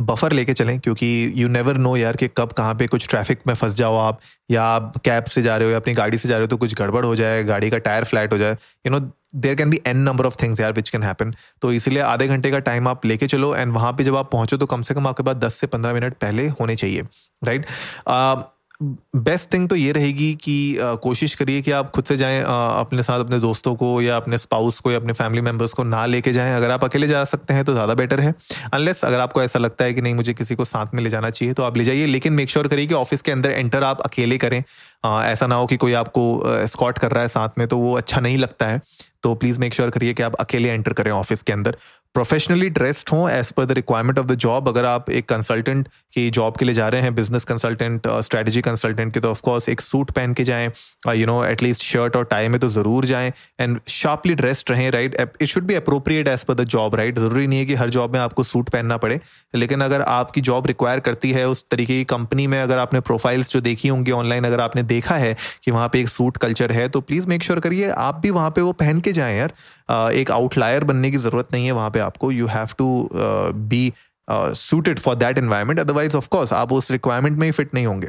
बफर 0.00 0.32
लेके 0.32 0.52
चलें, 0.52 0.78
क्योंकि 0.80 1.32
यू 1.36 1.48
नेवर 1.48 1.76
नो 1.76 1.96
यार 1.96 2.16
कि 2.16 2.28
कब, 2.28 2.52
कहाँ 2.52 2.74
पे 2.74 2.86
कुछ 2.86 3.08
ट्रैफ़िक 3.08 3.40
में 3.46 3.54
फंस 3.54 3.74
जाओ 3.74 3.96
आप, 3.98 4.20
या 4.50 4.62
आप 4.64 4.96
कैब 5.04 5.24
से 5.24 5.42
जा 5.42 5.56
रहे 5.56 5.66
हो 5.66 5.72
या 5.72 5.78
अपनी 5.78 5.94
गाड़ी 5.94 6.18
से 6.18 6.28
जा 6.28 6.36
रहे 6.36 6.44
हो 6.44 6.48
तो 6.48 6.56
कुछ 6.56 6.74
गड़बड़ 6.74 7.04
हो 7.04 7.14
जाए, 7.16 7.42
गाड़ी 7.44 7.70
का 7.70 7.78
टायर 7.78 8.04
फ्लैट 8.04 8.32
हो 8.32 8.38
जाए 8.38 8.52
you 8.52 8.90
know 8.90 9.00
there 9.34 9.54
can 9.54 9.70
be 9.70 9.80
n 9.86 9.98
number 9.98 10.26
of 10.26 10.36
things 10.42 10.60
यार 10.60 10.72
विच 10.72 10.90
कैन 10.90 11.02
हैपन 11.02 11.34
तो 11.62 11.72
इसीलिए 11.72 12.02
आधे 12.02 12.26
घंटे 12.26 12.50
का 12.50 12.58
टाइम 12.58 12.88
आप 12.88 13.06
लेके 13.06 13.26
चलो 13.26 13.54
एंड 13.56 13.72
वहाँ 13.72 13.92
पे 13.92 14.04
जब 14.04 14.16
आप 14.16 14.30
पहुंचो 14.32 14.56
तो 14.56 14.66
कम 14.66 14.82
से 14.82 14.94
कम 14.94 15.06
आपके 15.06 15.22
पास 15.22 15.36
दस 15.36 15.54
से 15.54 15.66
पंद्रह 15.66 15.94
मिनट 15.94 16.14
पहले 16.14 16.48
होने 16.48 16.76
चाहिए 16.76 17.02
राइट 17.44 17.66
right? 17.66 18.57
बेस्ट 18.80 19.52
थिंग 19.52 19.68
तो 19.68 19.76
ये 19.76 19.92
रहेगी 19.92 20.32
कि 20.34 20.76
कोशिश 21.02 21.34
करिए 21.34 21.62
कि 21.62 21.70
आप 21.70 21.90
खुद 21.90 22.04
से 22.04 22.16
जाएँ 22.16 22.42
आ, 22.42 22.80
अपने 22.80 23.02
साथ 23.02 23.20
अपने 23.20 23.38
दोस्तों 23.38 23.74
को 23.74 24.00
या 24.02 24.16
अपने 24.16 24.38
स्पाउस 24.38 24.78
को 24.80 24.90
या 24.90 24.98
अपने 24.98 25.12
फैमिली 25.12 25.40
मेंबर्स 25.42 25.72
को 25.72 25.84
ना 25.84 26.04
लेके 26.06 26.32
जाएँ। 26.32 26.54
अगर 26.56 26.70
आप 26.70 26.84
अकेले 26.84 27.06
जा 27.08 27.24
सकते 27.24 27.54
हैं 27.54 27.64
तो 27.64 27.72
ज़्यादा 27.72 27.94
बेटर 27.94 28.20
है। 28.20 28.34
अनलेस 28.72 29.04
अगर 29.04 29.20
आपको 29.20 29.42
ऐसा 29.42 29.58
लगता 29.58 29.84
है 29.84 29.94
कि 29.94 30.02
नहीं 30.02 30.14
मुझे 30.14 30.34
किसी 30.34 30.54
को 30.54 30.64
साथ 30.64 30.94
में 30.94 31.02
ले 31.02 31.10
जाना 31.10 31.30
चाहिए 31.30 31.54
तो 31.54 31.62
आप 31.62 31.76
ले 31.76 31.84
जाइए। 31.84 32.06
लेकिन 32.06 32.32
मेक 32.32 32.50
श्योर 32.50 32.68
करिए 32.68 32.86
कि 32.86 32.94
ऑफ़िस 32.94 33.22
के 33.22 33.32
अंदर 33.32 33.50
एंटर 33.50 33.84
आप 33.84 34.00
अकेले 34.00 34.38
करें। 34.38 34.62
आ, 35.04 35.24
ऐसा 35.24 35.46
ना 35.46 35.54
हो 35.54 35.66
कि 35.66 35.76
कोई 35.76 35.92
आपको 35.94 36.66
स्कॉट 36.66 36.98
कर 36.98 37.10
रहा 37.10 37.22
है 37.22 37.28
साथ 37.28 37.58
में 37.58 37.66
तो 37.68 37.78
वो 37.78 37.96
अच्छा 37.96 38.20
नहीं 38.20 38.38
लगता 38.38 38.66
है। 38.66 38.80
तो 39.22 39.34
प्लीज़ 39.34 39.58
मेक 39.60 39.74
श्योर 39.74 39.90
करिए 39.90 40.14
कि 40.14 40.22
आप 40.22 40.34
अकेले 40.34 40.68
एंटर 40.68 40.92
करें 40.92 41.10
ऑफ़िस 41.10 41.42
के 41.42 41.52
अंदर। 41.52 41.76
प्रोफेशनली 42.14 42.68
ड्रेस्ड 42.70 43.08
हों 43.12 43.28
as 43.30 43.50
per 43.52 43.64
the 43.64 43.72
requirement 43.72 44.18
of 44.18 44.26
the 44.26 44.34
job 44.36 44.68
अगर 44.68 44.84
आप 44.84 45.10
एक 45.10 45.28
कंसल्टेंट 45.28 45.88
की 46.14 46.28
जॉब 46.30 46.56
के 46.56 46.64
लिए 46.64 46.74
जा 46.74 46.88
रहे 46.88 47.00
हैं 47.02 47.14
बिज़नेस 47.14 47.44
कंसल्टेंट 47.44 48.06
स्ट्रेटजी 48.24 48.60
कंसल्टेंट 48.60 49.12
के 49.14 49.20
तो 49.20 49.30
ऑफकोर्स 49.30 49.68
एक 49.68 49.80
सूट 49.80 50.10
पहन 50.10 50.32
के 50.34 50.44
जाएँ 50.44 50.70
you 51.16 51.26
know 51.26 51.44
at least 51.44 51.82
shirt 51.82 52.16
और 52.16 52.24
टाई 52.24 52.48
में 52.48 52.58
तो 52.60 52.68
ज़रूर 52.68 53.04
जाएँ 53.04 53.32
एंड 53.60 53.78
शार्पली 53.88 54.34
ड्रेस्ड 54.34 54.70
रहें 54.70 54.90
right 54.90 55.14
it 55.42 55.48
should 55.48 55.64
be 55.64 55.74
appropriate 55.74 56.28
as 56.28 56.44
per 56.44 56.54
the 56.54 56.64
job 56.66 56.94
right 56.94 57.18
ज़रूरी 57.18 57.46
नहीं 57.46 57.58
है 57.58 57.66
कि 57.66 57.74
हर 57.74 57.90
जॉब 57.90 58.12
में 58.12 58.20
आपको 58.20 58.42
सूट 58.44 58.70
पहनना 58.70 58.96
पड़े, 58.96 59.20
लेकिन 59.54 59.80
अगर 59.80 60.02
आपकी 60.02 60.40
जॉब 60.40 60.66
रिक्वायर 60.66 61.00
करती 61.00 61.30
है 61.32 61.48
उस 61.48 61.64
तरीके 61.70 61.98
की 61.98 62.04
कंपनी 62.06 62.46
में, 62.46 62.60
अगर 62.60 62.78
आपने 62.78 63.00
प्रोफाइल्स 63.02 63.50
जो 63.50 63.60
देखी 63.60 63.88
होंगी 63.88 64.10
ऑनलाइन 64.12 64.44
अगर 64.44 64.60
आपने 64.60 64.82
देखा 64.84 65.14
है 65.16 65.36
कि 65.64 65.70
वहाँ 65.70 65.88
पे 65.92 66.00
एक 66.00 66.08
सूट 66.08 66.36
कल्चर 66.38 66.72
है 66.72 66.88
तो 66.88 67.00
प्लीज़ 67.00 67.28
मेक 67.28 67.42
श्योर 67.42 67.60
करिए, 67.60 67.90
आप 67.90 68.20
भी 68.22 68.30
वहाँ 68.30 68.50
पे 68.50 68.60
वो 68.60 68.72
पहन 68.74 69.00
के 69.00 69.12
जाएँ 69.12 69.38
यार। 69.38 69.52
एक 69.90 70.30
आउटलायर 70.30 70.84
बनने 70.84 71.10
की 71.10 71.16
ज़रूरत 71.16 71.52
नहीं 71.52 71.66
है 71.66 71.72
वहाँ 71.72 71.90
पे 71.90 71.98
आपको। 71.98 72.30
You 72.32 72.46
have 72.46 72.68
to 72.78 73.08
be 73.12 73.92
suited 74.30 74.98
for 74.98 75.14
that 75.14 75.38
environment 75.38 75.80
otherwise 75.80 76.16
of course 76.16 76.52
आप 76.52 76.72
उस 76.72 76.90
रिक्वायरमेंट 76.90 77.38
में 77.38 77.46
ही 77.46 77.52
फिट 77.52 77.74
नहीं 77.74 77.86
होंगे। 77.86 78.08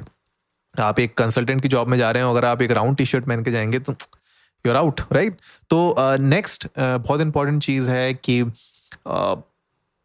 आप 0.76 1.00
एक 1.00 1.14
कंसल्टेंट 1.18 1.62
की 1.62 1.68
जॉब 1.68 1.88
में 1.88 1.98
जा 1.98 2.12
रहे 2.12 2.24
हो 2.24 2.32
अगर 2.32 2.46
आप 2.46 2.62
एक 2.62 2.72
राउंड 2.72 2.98
टी 2.98 3.06
शर्ट 3.06 3.26
पहन 3.26 3.44
के 3.44 3.52
जाएँगे 3.52 3.80
तो 3.80 3.94
यूर 4.66 4.76
आउट 4.76 5.02
राइट 5.12 5.38
तो 5.70 5.96
नेक्स्ट 6.20 6.64
uh, 6.64 6.70
uh, 6.70 6.78
बहुत 6.80 7.22
इंपॉर्टेंट 7.22 7.64
चीज़ 7.64 7.90
है 7.90 8.14
कि 8.14 8.42
uh, 8.44 9.38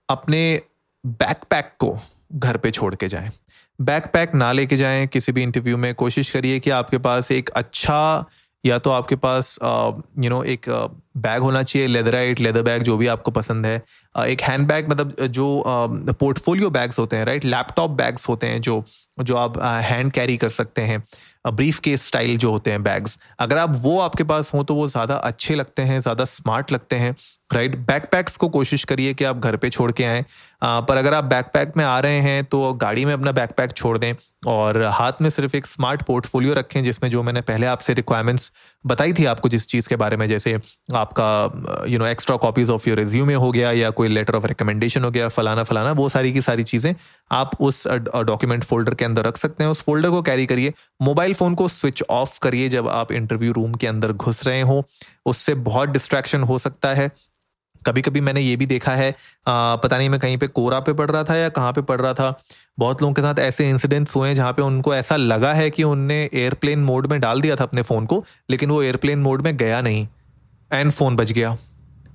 अपने 0.08 0.60
बैकपैक 1.04 1.72
को 1.78 1.96
घर 2.32 2.56
पे 2.56 2.70
छोड़ 2.70 2.94
के 2.94 3.08
जाएँ। 3.08 3.30
बैकपैक 3.78 4.34
ना 4.34 4.50
लेके 4.52 4.76
जाएँ 4.76 5.06
किसी 5.06 5.32
भी 5.32 5.42
इंटरव्यू 5.42 5.76
में। 5.76 5.94
कोशिश 5.94 6.30
करिए 6.30 6.58
कि 6.60 6.70
आपके 6.70 6.98
पास 6.98 7.30
एक 7.32 7.48
अच्छा 7.50 8.24
या 8.66 8.78
तो 8.78 8.90
आपके 8.90 9.16
पास 9.16 9.59
यू 9.62 10.30
नो 10.30 10.42
एक 10.44 10.68
बैग 11.16 11.42
होना 11.42 11.62
चाहिए 11.62 11.88
लेदराइट 11.88 12.40
लेदर 12.40 12.62
बैग 12.62 12.83
जो 12.83 12.97
भी 12.97 13.06
आपको 13.06 13.30
पसंद 13.30 13.66
है 13.66 13.83
एक 14.14 14.40
हैंड 14.40 14.66
बैग 14.68 14.88
मतलब 14.90 15.16
जो 15.23 15.62
पोर्टफोलियो 16.11 16.71
बैग्स 16.71 16.99
होते 16.99 17.16
हैं 17.16 17.25
राइट 17.25 17.44
लैपटॉप 17.44 17.90
बैग्स 17.92 18.28
होते 18.28 18.47
हैं 18.47 18.61
जो 18.61 18.83
जो 19.21 19.37
आप 19.37 19.59
हैंड 19.62 20.11
कैरी 20.12 20.37
कर 20.37 20.49
सकते 20.50 20.83
हैं। 20.83 21.02
ब्रीफ 21.47 21.78
केस 21.78 22.06
स्टाइल 22.06 22.37
जो 22.38 22.50
होते 22.50 22.71
हैं 22.71 22.83
बैग्स 22.83 23.18
अगर 23.40 23.59
आप, 23.59 23.73
वो 23.75 23.99
आपके 24.00 24.25
पास 24.25 24.50
हों 24.54 24.62
तो 24.64 24.75
वो 24.75 24.87
ज़्यादा 24.88 25.14
अच्छे 25.16 25.54
लगते 25.54 25.83
हैं, 25.83 26.00
ज़्यादा 26.00 26.25
स्मार्ट 26.25 26.73
लगते 26.73 26.97
हैं 26.97 27.14
राइट 27.52 27.76
बैकपैक्स 27.78 28.37
को 28.37 28.49
कोशिश 28.49 28.85
करिए 28.85 29.14
कि 29.14 29.25
आप 29.25 29.38
घर 29.38 29.56
पे 29.56 29.71
छोड़ 29.71 29.90
के 29.92 30.04
आएँ। 30.04 30.25
पर 30.62 30.97
अगर 30.97 31.14
आप 31.14 31.25
बैकपैक 31.25 31.73
में 31.76 31.85
आ 31.85 31.99
रहे 32.00 32.21
हैं 32.21 32.44
तो 32.44 32.73
गाड़ी 32.75 33.04
में 33.04 33.12
अपना 33.12 33.33
बैकपैक 33.33 33.73
छोड़ 33.73 33.97
दें 33.99 34.12
और 34.47 34.83
हाथ 34.92 35.21
में 35.23 35.28
सिर्फ़ 35.30 35.56
एक 35.56 35.66
स्मार्ट 35.66 36.02
पोर्टफोलियो 36.02 36.54
रखें, 36.54 36.83
जिसमें 36.85 37.09
जो 37.11 37.23
मैंने 37.23 37.40
पहले 37.42 37.66
आपसे 37.66 37.94
रिक्वायरमेंट्स 37.94 38.50
बताई 38.85 39.12
थी 39.12 39.25
आपको 39.26 39.49
जिस 39.49 39.68
चीज़ 39.68 39.88
के 39.88 39.97
बारे 39.97 40.16
में, 40.16 40.26
जैसे 40.28 40.59
आपका 40.94 41.85
you 41.88 41.99
know 41.99 42.06
extra 42.06 42.37
copies 42.38 42.71
of 42.71 42.88
your 42.88 42.99
resume 42.99 43.35
हो 43.37 43.50
गया 43.52 43.73
या 43.73 43.90
कोई 43.92 44.03
लेटर 44.08 44.34
ऑफ़ 44.34 44.46
रिकमेंडेशन 44.46 45.04
हो 45.04 45.11
गया 45.11 45.28
फलाना 45.28 45.64
फलाना 45.64 45.92
वो 45.92 46.08
सारी 46.08 46.32
की 46.32 46.42
सारी 46.42 46.62
चीज़ें 46.64 46.94
आप 47.30 47.50
उस 47.61 47.87
डॉक्यूमेंट 47.88 48.64
फोल्डर 48.64 48.94
के 48.94 49.04
अंदर 49.04 49.25
रख 49.25 49.37
सकते 49.37 49.64
हैं। 49.64 49.70
उस 49.70 49.82
फोल्डर 49.82 50.11
को 50.11 50.23
कैरी 50.23 50.46
करिए। 50.46 50.73
मोबाइल 51.02 51.34
फ़ोन 51.34 51.54
को 51.54 51.68
स्विच 51.68 52.02
ऑफ़ 52.11 52.38
करिए 52.42 52.68
जब 52.68 52.88
आप 52.88 53.12
इंटरव्यू 53.12 53.52
रूम 53.52 53.75
के 53.75 53.87
अंदर 53.87 54.12
घुस 54.12 54.46
रहे 54.46 54.61
हो। 54.61 54.82
उससे 55.26 55.54
बहुत 55.54 55.88
डिस्ट्रैक्शन 55.88 56.42
हो 56.42 56.58
सकता 56.58 56.94
है। 56.94 57.11
कभी 57.87 58.02
कभी 58.02 58.20
मैंने 58.20 58.40
ये 58.40 58.54
भी 58.56 58.66
देखा 58.66 58.92
है 58.92 59.11
आ, 59.11 59.76
पता 59.76 59.96
नहीं 59.99 60.08
मैं 60.08 60.20
कहीं 60.20 60.37
पे 60.38 60.46
कोरा 60.49 60.78
पे 60.80 60.92
पढ़ 60.92 61.11
रहा 61.11 61.25
था 61.25 61.37
या 61.37 61.49
कहाँ 61.49 61.73
पे 61.73 61.82
पढ़ 61.82 62.00
रहा 62.00 62.14
था। 62.14 62.38
बहुत 62.78 63.02
लोगों 63.02 63.14
के 63.14 63.23
साथ 63.23 63.38
ऐसे 63.38 63.68
इंसिडेंट्स 63.70 64.16
हुए 64.16 64.28
हैं 64.28 64.34
जहाँ 64.34 64.52
पे 64.52 64.62
उनको 64.62 64.94
ऐसा 64.94 65.16
लगा 65.16 65.52
है 65.54 65.68
कि 65.70 65.82
उनने 65.82 66.23
एयरप्लेन 66.25 66.84
मोड 66.84 67.06
में 67.06 67.20
डाल 67.20 67.40
दिया 67.40 67.56
था 67.56 67.64
अपने 67.64 67.82
फ़ोन 67.82 68.06
को 68.06 68.25
लेकिन 68.50 68.70
वो 68.70 68.82
एयरप्लेन 68.82 69.18
मोड 69.18 69.42
में 69.42 69.56
गया 69.56 69.80
नहीं। 69.80 70.06
एंड 70.73 70.92
फ़ोन 70.92 71.16
बच 71.16 71.32
गया। 71.32 71.56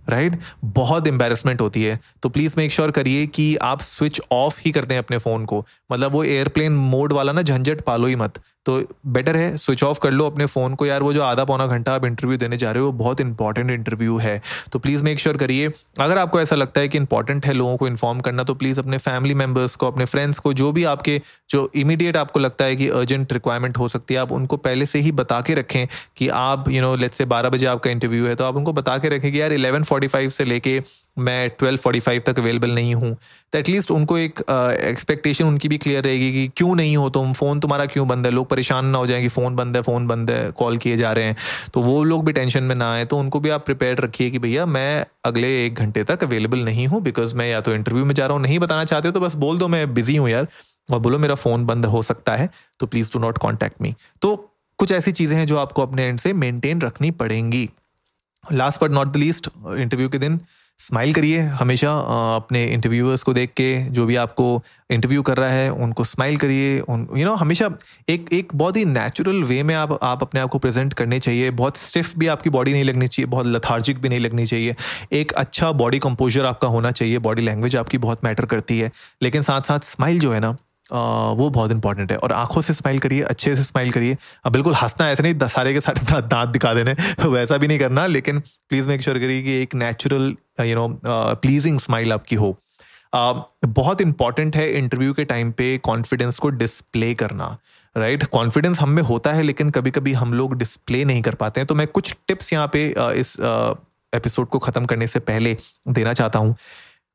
राइट? 0.10 0.32
right? 0.32 0.46
बहुत 0.66 1.08
एम्बेरसमेंट 1.08 1.62
होती 1.62 1.84
है। 1.84 2.00
तो 2.24 2.30
प्लीज़ 2.30 2.56
मेक 2.58 2.72
श्योर 2.72 2.92
करिए 2.92 3.28
कि 3.28 3.56
आप 3.56 3.82
स्विच 3.82 4.22
ऑफ़ 4.32 4.60
ही 4.66 4.72
करते 4.72 4.94
हैं 4.94 5.04
अपने 5.04 5.18
फ़ोन 5.18 5.46
को। 5.46 5.66
मतलब 5.92 6.12
वो 6.12 6.24
एयरप्लेन 6.24 6.72
मोड 6.72 7.14
वाला 7.14 7.32
ना, 7.32 7.42
झंझट 7.42 7.82
पालो 7.82 8.08
ही 8.08 8.16
मत। 8.16 8.40
तो 8.66 8.82
बेटर 9.08 9.38
है 9.38 9.58
स्विच 9.58 9.84
ऑफ़ 9.84 10.00
कर 10.00 10.12
लो 10.12 10.26
अपने 10.26 10.46
फ़ोन 10.46 10.76
को 10.76 10.86
यार, 10.86 11.04
वो 11.04 11.14
जो 11.14 11.22
आधा 11.22 11.46
पौना 11.46 11.68
घंटा 11.68 11.94
आप 11.94 12.06
इंटरव्यू 12.06 12.38
देने 12.38 12.58
जा 12.58 12.72
रहे 12.72 12.82
हो, 12.82 12.86
वो 12.86 12.92
बहुत 12.94 13.22
इंपॉर्टेंट 13.22 13.72
इंटरव्यू 13.72 14.18
है। 14.18 14.42
तो 14.72 14.80
प्लीज़ 14.80 15.04
मेक 15.04 15.20
श्योर 15.20 15.38
करिए। 15.38 15.70
अगर 16.00 16.18
आपको 16.18 16.42
ऐसा 16.42 16.56
लगता 16.56 16.82
है 16.82 16.88
कि 16.88 16.98
इंपॉर्टेंट 16.98 17.46
है 17.46 17.54
लोगों 17.54 17.78
को 17.78 17.88
इन्फॉर्म 17.88 18.20
करना 18.20 18.44
तो 18.44 18.54
प्लीज़ 18.54 18.80
अपने 18.80 18.98
फैमिली 18.98 19.34
मेंबर्स 19.34 19.76
को, 19.76 19.88
अपने 19.88 20.06
फ्रेंड्स 20.06 20.40
को, 20.40 20.54
जो 20.54 20.72
भी 20.72 20.84
आपके, 20.84 21.22
जो 21.50 21.72
इमीडिएट 21.76 22.18
आपको 22.18 22.40
लगता 22.40 22.66
है 22.66 22.76
कि 22.76 22.90
अर्जेंट 22.90 23.34
रिक्वायरमेंट 23.34 23.78
हो 23.78 23.88
सकती 23.88 24.14
है, 24.14 24.20
आप 24.20 24.32
उनको 24.32 24.58
पहले 24.58 24.86
से 24.86 25.00
ही 25.00 25.12
बता 25.12 25.42
के 25.42 25.54
रखें 25.54 25.88
कि 26.18 26.28
आप 26.30 26.70
यू 26.70 26.82
नो 26.82 26.96
लेट 26.96 27.12
से 27.12 27.26
बारह 27.26 27.50
बजे 27.50 27.66
आपका 27.66 27.90
इंटरव्यू 27.90 28.28
है 28.28 28.36
तो 28.36 28.44
आप 28.44 28.56
उनको 28.56 28.74
बता 28.74 28.98
के 28.98 29.10
रखें 29.10 29.32
कि 29.32 29.42
यार 29.42 29.54
इलेवन 29.54 29.84
से 30.30 30.46
लेके 30.46 30.82
मैं 31.20 31.50
ट्वेल्व 31.50 31.78
फोर्टी 31.78 32.00
फाइव 32.00 32.22
तक 32.26 32.40
अवेलेबल 32.40 32.72
नहीं 32.72 32.94
हूँ 32.96 33.16
तो 33.54 33.58
एटलीस्ट 33.58 33.92
उनको 33.92 34.18
एक 34.18 34.40
एक्सपेक्टेशन 34.40 35.44
uh, 35.44 35.50
उनकी 35.50 35.68
भी 35.68 35.78
क्लियर 35.78 36.04
रहेगी 36.04 36.32
कि 36.34 36.48
क्यों 36.58 36.76
नहीं 36.76 36.96
हो 36.98 37.10
तुम? 37.10 37.32
फ़ोन 37.34 37.60
तुम्हारा 37.60 37.86
क्यों 37.86 38.08
बंद 38.08 38.26
है? 38.26 38.32
लोग 38.32 38.48
परेशान 38.48 38.86
ना 38.86 38.98
हो 38.98 39.08
जाए 39.08 39.22
कि 39.22 39.28
फ़ोन 39.30 39.56
बंद 39.56 39.76
है 39.76 39.82
फ़ोन 39.82 40.08
बंद 40.08 40.32
है 40.32 40.52
कॉल 40.52 40.78
किए 40.78 40.98
जा 40.98 41.12
रहे 41.12 41.26
हैं। 41.26 41.36
तो 41.74 41.82
वो 41.82 42.04
लोग 42.04 42.26
भी 42.26 42.34
टेंशन 42.34 42.64
में 42.64 42.76
ना 42.76 42.92
आए 42.94 43.06
तो 43.06 43.18
उनको 43.18 43.40
भी 43.40 43.50
आप 43.50 43.66
प्रिपेयर 43.66 43.98
रखिए 43.98 44.30
कि 44.30 44.40
भैया 44.40 44.66
मैं 44.68 45.06
अगले 45.26 45.48
एक 45.66 45.76
घंटे 45.76 46.04
तक 46.04 46.24
अवेलेबल 46.24 46.60
नहीं 46.66 46.88
हूँ 46.88 47.02
बिकॉज़ 47.04 47.36
मैं 47.36 47.50
या 47.50 47.62
तो 47.62 47.74
इंटरव्यू 47.74 48.06
में 48.06 48.14
जा 48.16 48.26
रहा 48.26 48.34
हूँ 48.34 48.42
नहीं 48.44 48.60
बताना 48.60 48.86
चाहते 48.86 49.08
हो 49.08 49.12
तो 49.12 49.20
बस 49.20 49.36
बोल 49.38 49.58
दो 49.58 49.68
मैं 49.68 49.94
बिज़ी 49.94 50.16
हूँ 50.16 50.30
यार। 50.30 50.48
और 50.90 51.00
बोलो 51.00 51.18
मेरा 51.20 51.36
फ़ोन 51.36 51.66
बंद 51.66 51.86
हो 51.86 52.02
सकता 52.02 52.36
है 52.36 52.50
तो 52.80 52.88
please 52.88 53.12
do 53.14 53.20
not 53.20 53.38
contact 53.38 53.82
me 53.82 53.94
तो 54.22 54.36
कुछ 54.80 54.92
ऐसी 54.92 55.12
चीज़ें 55.12 55.36
हैं 55.38 55.46
जो 55.48 55.58
आपको 55.58 55.82
अपने 55.82 56.04
एंड 56.04 56.20
से 56.20 56.34
मेनटेन 56.36 56.82
रखनी 56.82 57.12
पड़ेंगी। 57.14 57.70
Last 58.44 58.84
but 58.84 58.92
not 58.92 59.08
the 59.08 59.18
least 59.18 59.50
interview 59.70 60.10
के 60.10 60.18
दिन 60.18 60.40
स्माइल 60.80 61.14
करिए 61.14 61.40
हमेशा 61.40 61.92
अपने 62.36 62.66
इंटरव्यूअर्स 62.66 63.24
को 63.24 63.34
देख 63.34 63.50
के 63.50 63.84
जो 63.84 64.06
भी 64.06 64.16
आपको 64.16 64.64
इंटरव्यू 64.92 65.22
कर 65.22 65.38
रहा 65.38 65.50
है 65.50 65.70
उनको 65.70 66.04
स्माइल 66.04 66.38
करिए 66.38 66.80
उन 66.80 67.00
यू 67.02 67.16
you 67.16 67.26
नो 67.26 67.30
know, 67.30 67.42
हमेशा 67.42 67.70
एक 68.10 68.30
एक 68.34 68.52
बहुत 68.56 68.78
ही 68.78 68.86
नेचुरल 68.86 69.44
वे 69.44 69.64
में 69.64 69.76
आप 69.76 70.00
आप 70.04 70.22
अपने 70.22 70.40
आप 70.40 70.50
को 70.50 70.58
प्रेजेंट 70.58 70.94
करने 70.94 71.20
चाहिए। 71.20 71.52
बहुत 71.52 71.78
स्टिफ 71.78 72.18
भी 72.18 72.28
आपकी 72.28 72.50
बॉडी 72.50 72.74
नहीं 72.74 72.84
लगनी 72.84 73.08
चाहिए 73.08 73.28
बहुत 73.28 73.46
लथार्जिक 73.46 74.02
भी 74.02 74.10
नहीं 74.10 74.20
लगनी 74.20 74.46
चाहिए। 74.46 74.76
एक 75.12 75.32
अच्छा 75.32 75.72
बॉडी 75.72 76.00
कंपोजर 76.00 76.46
आपका 76.46 76.68
होना 76.68 76.92
चाहिए 76.92 77.20
बॉडी 77.20 77.42
लैंग्वेज 77.42 77.76
आपकी 77.76 77.98
बहुत 77.98 78.24
मैटर 78.24 78.46
करती 78.46 78.80
है। 78.80 78.92
लेकिन 79.22 79.42
साथ 79.42 79.62
साथ 79.62 79.80
स्माइल 79.80 80.20
जो 80.20 80.32
है 80.32 80.40
ना 80.40 80.58
वो 80.92 81.50
बहुत 81.50 81.72
इंपॉर्टेंट 81.72 82.12
है। 82.12 82.18
और 82.18 82.32
आँखों 82.32 82.62
से 82.62 82.74
स्माइल 82.74 83.00
करिए 83.00 83.22
अच्छे 83.24 83.56
से 83.56 83.64
स्माइल 83.64 83.92
करिए। 83.92 84.18
अब 84.46 84.52
बिल्कुल 84.52 84.74
हंसना 84.74 85.10
ऐसे 85.10 85.24
नहीं 85.24 85.48
सारे 85.48 85.74
के 85.74 85.82
सारे 85.82 86.22
दांत 86.22 86.50
दिखा 86.50 86.74
देने 86.74 86.94
वैसा 87.26 87.58
भी 87.58 87.68
नहीं 87.68 87.80
करना 87.80 88.06
लेकिन 88.08 88.40
प्लीज़ 88.40 88.90
मेक 88.90 89.02
श्योर 89.02 89.20
करिए 89.20 89.42
कि 89.42 89.62
एक 89.62 89.76
natural 89.76 90.36
you 90.62 90.76
know 90.76 90.88
pleasing 91.36 91.80
smile 91.80 92.14
आपकी 92.14 92.36
हो। 92.36 92.56
uh, 93.16 93.42
बहुत 93.66 94.02
इंपॉर्टेंट 94.02 94.56
है 94.56 94.70
इंटरव्यू 94.74 95.14
के 95.14 95.26
टाइम 95.26 95.52
पे 95.52 95.78
कॉन्फिडेंस 95.78 96.40
को 96.40 96.50
डिस्प्ले 96.50 97.14
करना 97.14 97.58
राइट 97.96 98.20
right? 98.20 98.34
कॉन्फिडेंस 98.34 98.80
हम 98.80 98.90
में 98.90 99.04
होता 99.04 99.32
है 99.34 99.42
लेकिन 99.42 99.70
कभी 99.70 99.92
कभी 99.92 100.14
हम 100.14 100.34
लोग 100.34 100.54
डिस्प्ले 100.58 101.04
नहीं 101.06 101.22
कर 101.22 101.36
पाते 101.36 101.60
हैं। 101.60 101.68
तो 101.68 101.76
मैं 101.76 101.88
कुछ 101.88 102.16
टिप्स 102.28 102.54
यहाँ 102.54 102.70
पे 102.74 102.84
इस 103.00 103.36
एपिसोड 104.14 104.48
को 104.48 104.60
खत्म 104.60 104.86
करने 104.86 105.08
से 105.08 105.20
पहले 105.20 105.56
देना 105.88 106.14
चाहता 106.14 106.40
हूँ। 106.40 106.56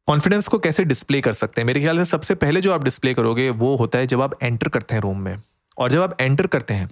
कॉन्फिडेंस 0.06 0.49
को 0.49 0.58
कैसे 0.58 0.84
डिस्प्ले 0.84 1.20
कर 1.20 1.32
सकते 1.32 1.61
हैं? 1.61 1.66
मेरे 1.66 1.80
ख्याल 1.80 1.99
से 1.99 2.04
सबसे 2.04 2.34
पहले 2.34 2.61
जो 2.61 2.73
आप 2.73 2.82
डिस्प्ले 2.84 3.12
करोगे, 3.14 3.49
वो 3.50 3.75
होता 3.76 3.99
है 3.99 4.06
जब 4.06 4.23
आप 4.23 4.42
एंटर 4.42 4.68
करते 4.68 4.94
हैं 4.94 5.02
रूम 5.02 5.20
में। 5.20 5.37
और 5.78 5.90
जब 5.90 6.02
आप 6.02 6.16
एंटर 6.20 6.46
करते 6.46 6.75
हैं 6.75 6.90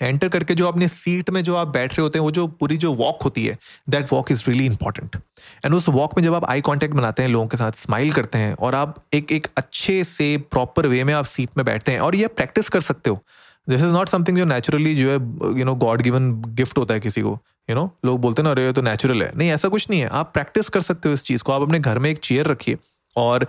एंटर 0.00 0.28
करके 0.28 0.54
जो 0.54 0.66
अपने 0.66 0.88
सीट 0.88 1.30
में 1.30 1.42
जो 1.44 1.56
आप 1.56 1.68
बैठ 1.68 1.92
रहे 1.92 2.02
होते 2.02 2.18
हैं, 2.18 2.24
वो 2.24 2.30
जो 2.30 2.46
पूरी 2.46 2.76
जो 2.76 2.92
वॉक 2.92 3.22
होती 3.22 3.44
है 3.46 3.58
that 3.88 4.12
walk 4.12 4.30
is 4.32 4.44
really 4.48 4.66
important 4.66 5.16
and 5.64 5.74
उस 5.74 5.88
वॉक 5.88 6.16
में 6.16 6.22
जब 6.24 6.34
आप 6.34 6.44
आई 6.44 6.60
कांटेक्ट 6.60 6.94
बनाते 6.94 7.22
हैं, 7.22 7.30
लोगों 7.30 7.46
के 7.46 7.56
साथ 7.56 7.72
स्माइल 7.72 8.12
करते 8.12 8.38
हैं, 8.38 8.54
और 8.54 8.74
आप 8.74 9.04
एक 9.14 9.32
एक 9.32 9.46
अच्छे 9.56 10.02
से 10.04 10.36
प्रॉपर 10.50 10.86
वे 10.86 11.04
में 11.04 11.14
आप 11.14 11.24
सीट 11.24 11.50
में 11.56 11.64
बैठते 11.66 11.92
हैं, 11.92 12.00
और 12.00 12.14
ये 12.14 12.26
प्रैक्टिस 12.26 12.68
कर 12.68 12.80
सकते 12.80 13.10
हो 13.10 13.22
दिस 13.68 13.80
इज़ 13.80 13.92
नॉट 13.92 14.08
समथिंग 14.08 14.38
जो 14.38 14.44
नेचुरली 14.44 14.94
जो 14.94 15.08
है 15.10 15.58
you 15.58 15.64
know 15.64 15.74
God 15.76 16.02
given 16.02 16.32
gift 16.48 16.78
होता 16.78 16.94
है 16.94 17.00
किसी 17.00 17.22
को 17.22 17.38
यू 17.68 17.74
नो 17.74 17.90
लोग 18.04 18.20
बोलते 18.20 18.42
ना, 18.42 18.50
अरे, 18.50 18.64
ये 18.64 18.72
तो 18.72 18.82
नेचुरल 18.82 19.22
है. 19.22 19.32
नहीं, 19.36 19.50
ऐसा 19.50 19.68
कुछ 19.68 19.86
नहीं 19.90 20.00
है। 20.00 20.06
आप 20.08 20.30
प्रैक्टिस 20.34 20.68
कर 20.68 20.80
सकते 20.80 21.08
हो 21.08 21.14
इस 21.14 21.24
चीज़ 21.24 21.42
को। 21.42 21.52
आप 21.52 21.62
अपने 21.62 21.78
घर 21.80 21.98
में 21.98 22.10
एक 22.10 22.18
चेयर 22.18 22.46
रखिए 22.46 22.76
और 23.16 23.46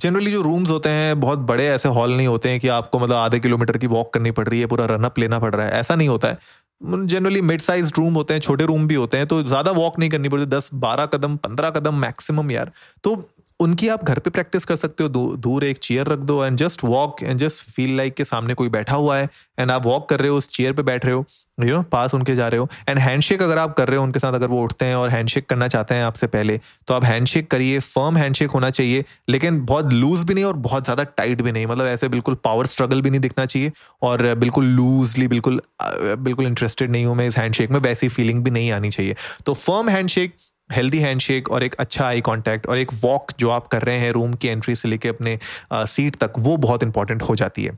जनरली 0.00 0.30
जो 0.32 0.40
रूम्स 0.42 0.70
होते 0.70 0.88
हैं, 0.88 1.20
बहुत 1.20 1.38
बड़े 1.38 1.66
ऐसे 1.68 1.88
हॉल 1.88 2.12
नहीं 2.16 2.26
होते 2.26 2.50
हैं 2.50 2.60
कि 2.60 2.68
आपको 2.68 2.98
मतलब 2.98 3.16
आधे 3.16 3.38
किलोमीटर 3.38 3.78
की 3.78 3.86
वॉक 3.86 4.12
करनी 4.14 4.30
पड़ 4.30 4.48
रही 4.48 4.60
है, 4.60 4.66
पूरा 4.66 4.84
रनअप 4.86 5.18
लेना 5.18 5.38
पड़ 5.38 5.54
रहा 5.54 5.66
है। 5.66 5.72
ऐसा 5.72 5.94
नहीं 5.94 6.08
होता 6.08 6.28
है। 6.28 6.38
जनरली 6.82 7.40
मिड 7.40 7.60
साइज़ 7.60 7.92
रूम 7.96 8.14
होते 8.14 8.34
हैं, 8.34 8.40
छोटे 8.40 8.64
रूम 8.64 8.86
भी 8.86 8.94
होते 8.94 9.16
हैं 9.16 9.26
तो 9.26 9.42
ज़्यादा 9.42 9.70
वॉक 9.70 9.98
नहीं 9.98 10.10
करनी 10.10 10.28
पड़ती। 10.28 10.46
दस, 10.46 10.70
बारह 10.74 11.06
कदम, 11.06 11.36
पंद्रह 11.36 11.70
कदम 11.70 11.94
मैक्सिमम 11.94 12.50
यार। 12.50 12.72
तो 13.04 13.14
उनकी 13.60 13.88
आप 13.88 14.04
घर 14.04 14.18
पे 14.18 14.30
प्रैक्टिस 14.30 14.64
कर 14.64 14.76
सकते 14.76 15.04
हो। 15.04 15.08
दूर 15.38 15.64
एक 15.64 15.78
चेयर 15.78 16.06
रख 16.06 16.18
दो 16.20 16.44
and 16.44 16.56
just 16.58 16.84
walk 16.84 17.22
and 17.22 17.38
just 17.38 17.70
feel 17.72 17.96
like 17.96 18.14
के 18.14 18.24
सामने 18.24 18.54
कोई 18.54 18.68
बैठा 18.70 18.94
हुआ 18.94 19.16
है 19.16 19.28
एंड 19.58 19.70
आप 19.70 19.86
वॉक 19.86 20.08
कर 20.08 20.20
रहे 20.20 20.28
हो, 20.28 20.36
उस 20.36 20.48
चेयर 20.50 20.72
पे 20.72 20.82
बैठ 20.82 21.04
रहे 21.04 21.14
हो 21.14 21.24
यू 21.58 21.74
नो 21.74 21.82
पास 21.92 22.14
उनके 22.14 22.34
जा 22.34 22.46
रहे 22.48 22.60
हो। 22.60 22.68
एंड 22.88 22.98
हैंडशेक 22.98 23.42
अगर 23.42 23.58
आप 23.58 23.74
कर 23.76 23.88
रहे 23.88 23.96
हो 23.96 24.04
उनके 24.04 24.18
साथ, 24.18 24.32
अगर 24.32 24.46
वो 24.48 24.62
उठते 24.62 24.84
हैं 24.84 24.94
और 24.96 25.10
हैंडशेक 25.10 25.46
करना 25.48 25.68
चाहते 25.68 25.94
हैं 25.94 26.04
आपसे 26.04 26.26
पहले 26.28 26.58
तो 26.88 26.94
आप 26.94 27.04
हैंडशेक 27.04 27.50
करिए 27.50 27.78
फर्म 27.80 28.16
हैंडशेक 28.16 28.50
होना 28.50 28.70
चाहिए, 28.70 29.04
लेकिन 29.28 29.60
बहुत 29.64 29.92
लूज 29.92 30.22
भी 30.22 30.34
नहीं 30.34 30.44
और 30.44 30.56
बहुत 30.58 30.84
ज़्यादा 30.84 31.02
टाइट 31.16 31.42
भी 31.42 31.52
नहीं। 31.52 31.66
मतलब 31.66 31.86
ऐसे 31.86 32.08
बिल्कुल 32.08 32.34
पावर 32.44 32.66
स्ट्रगल 32.66 33.02
भी 33.02 33.10
नहीं 33.10 33.20
दिखना 33.20 33.46
चाहिए 33.46 33.72
और 34.02 34.34
बिल्कुल 34.36 34.64
लूजली 34.66 35.28
बिल्कुल 35.28 35.60
बिल्कुल 35.82 36.46
इंटरेस्टेड 36.46 36.90
नहीं 36.90 37.04
हूँ 37.06 37.16
मैं 37.16 37.28
इस 37.28 37.38
हैंडशेक 37.38 37.70
में, 37.70 37.80
वैसी 37.80 38.08
फीलिंग 38.10 38.42
भी 38.44 38.50
नहीं 38.50 38.72
आनी 38.72 38.90
चाहिए। 38.90 39.16
तो 39.46 39.54
फर्म 39.54 39.88
हैंडशेक 39.88 40.34
हेल्दी 40.72 40.98
हैंडशेक 40.98 41.50
और 41.50 41.62
एक 41.62 41.74
अच्छा 41.74 42.06
आई 42.06 42.20
कांटेक्ट 42.20 42.66
और 42.66 42.78
एक 42.78 42.92
वॉक 43.02 43.32
जो 43.40 43.50
आप 43.50 43.66
कर 43.66 43.82
रहे 43.82 43.98
हैं 43.98 44.12
रूम 44.12 44.34
की 44.34 44.48
एंट्री 44.48 44.74
से 44.76 44.88
लेके 44.88 45.08
अपने 45.08 45.38
सीट 45.72 46.16
तक, 46.16 46.32
वो 46.38 46.56
बहुत 46.56 46.82
इंपॉर्टेंट 46.82 47.22
हो 47.22 47.36
जाती 47.36 47.64
है। 47.64 47.76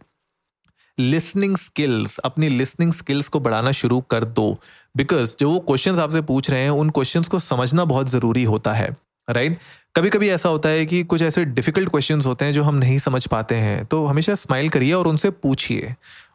लिसनिंग 0.98 1.56
स्किल्स 1.56 2.18
अपनी 2.18 2.48
लिसनिंग 2.48 2.92
स्किल्स 2.92 3.28
को 3.28 3.40
बढ़ाना 3.40 3.72
शुरू 3.72 4.00
कर 4.00 4.24
दो। 4.24 4.58
बिकॉज़ 4.96 5.34
जो 5.40 5.50
वो 5.50 5.58
क्वेश्चंस 5.60 5.98
आपसे 5.98 6.20
पूछ 6.22 6.50
रहे 6.50 6.62
हैं, 6.62 6.70
उन 6.70 6.90
क्वेश्चंस 6.90 7.28
को 7.28 7.38
समझना 7.38 7.84
बहुत 7.84 8.10
ज़रूरी 8.10 8.44
होता 8.44 8.72
है 8.72 8.96
राइट 9.28 9.52
right? 9.52 9.64
कभी 9.96 10.10
कभी 10.10 10.28
ऐसा 10.28 10.48
होता 10.48 10.68
है 10.68 10.86
कि 10.86 11.02
कुछ 11.02 11.22
ऐसे 11.22 11.44
डिफ़िकल्ट 11.44 11.88
क्वेश्चंस 11.88 12.26
होते 12.26 12.44
हैं 12.44 12.52
जो 12.52 12.62
हम 12.62 12.74
नहीं 12.74 12.98
समझ 12.98 13.26
पाते 13.26 13.54
हैं 13.54 13.84
तो 13.84 14.04
हमेशा 14.06 14.34
स्माइल 14.34 14.68
करिए 14.68 14.92
और 14.92 15.06
उनसे 15.06 15.30
पूछिए। 15.30 15.94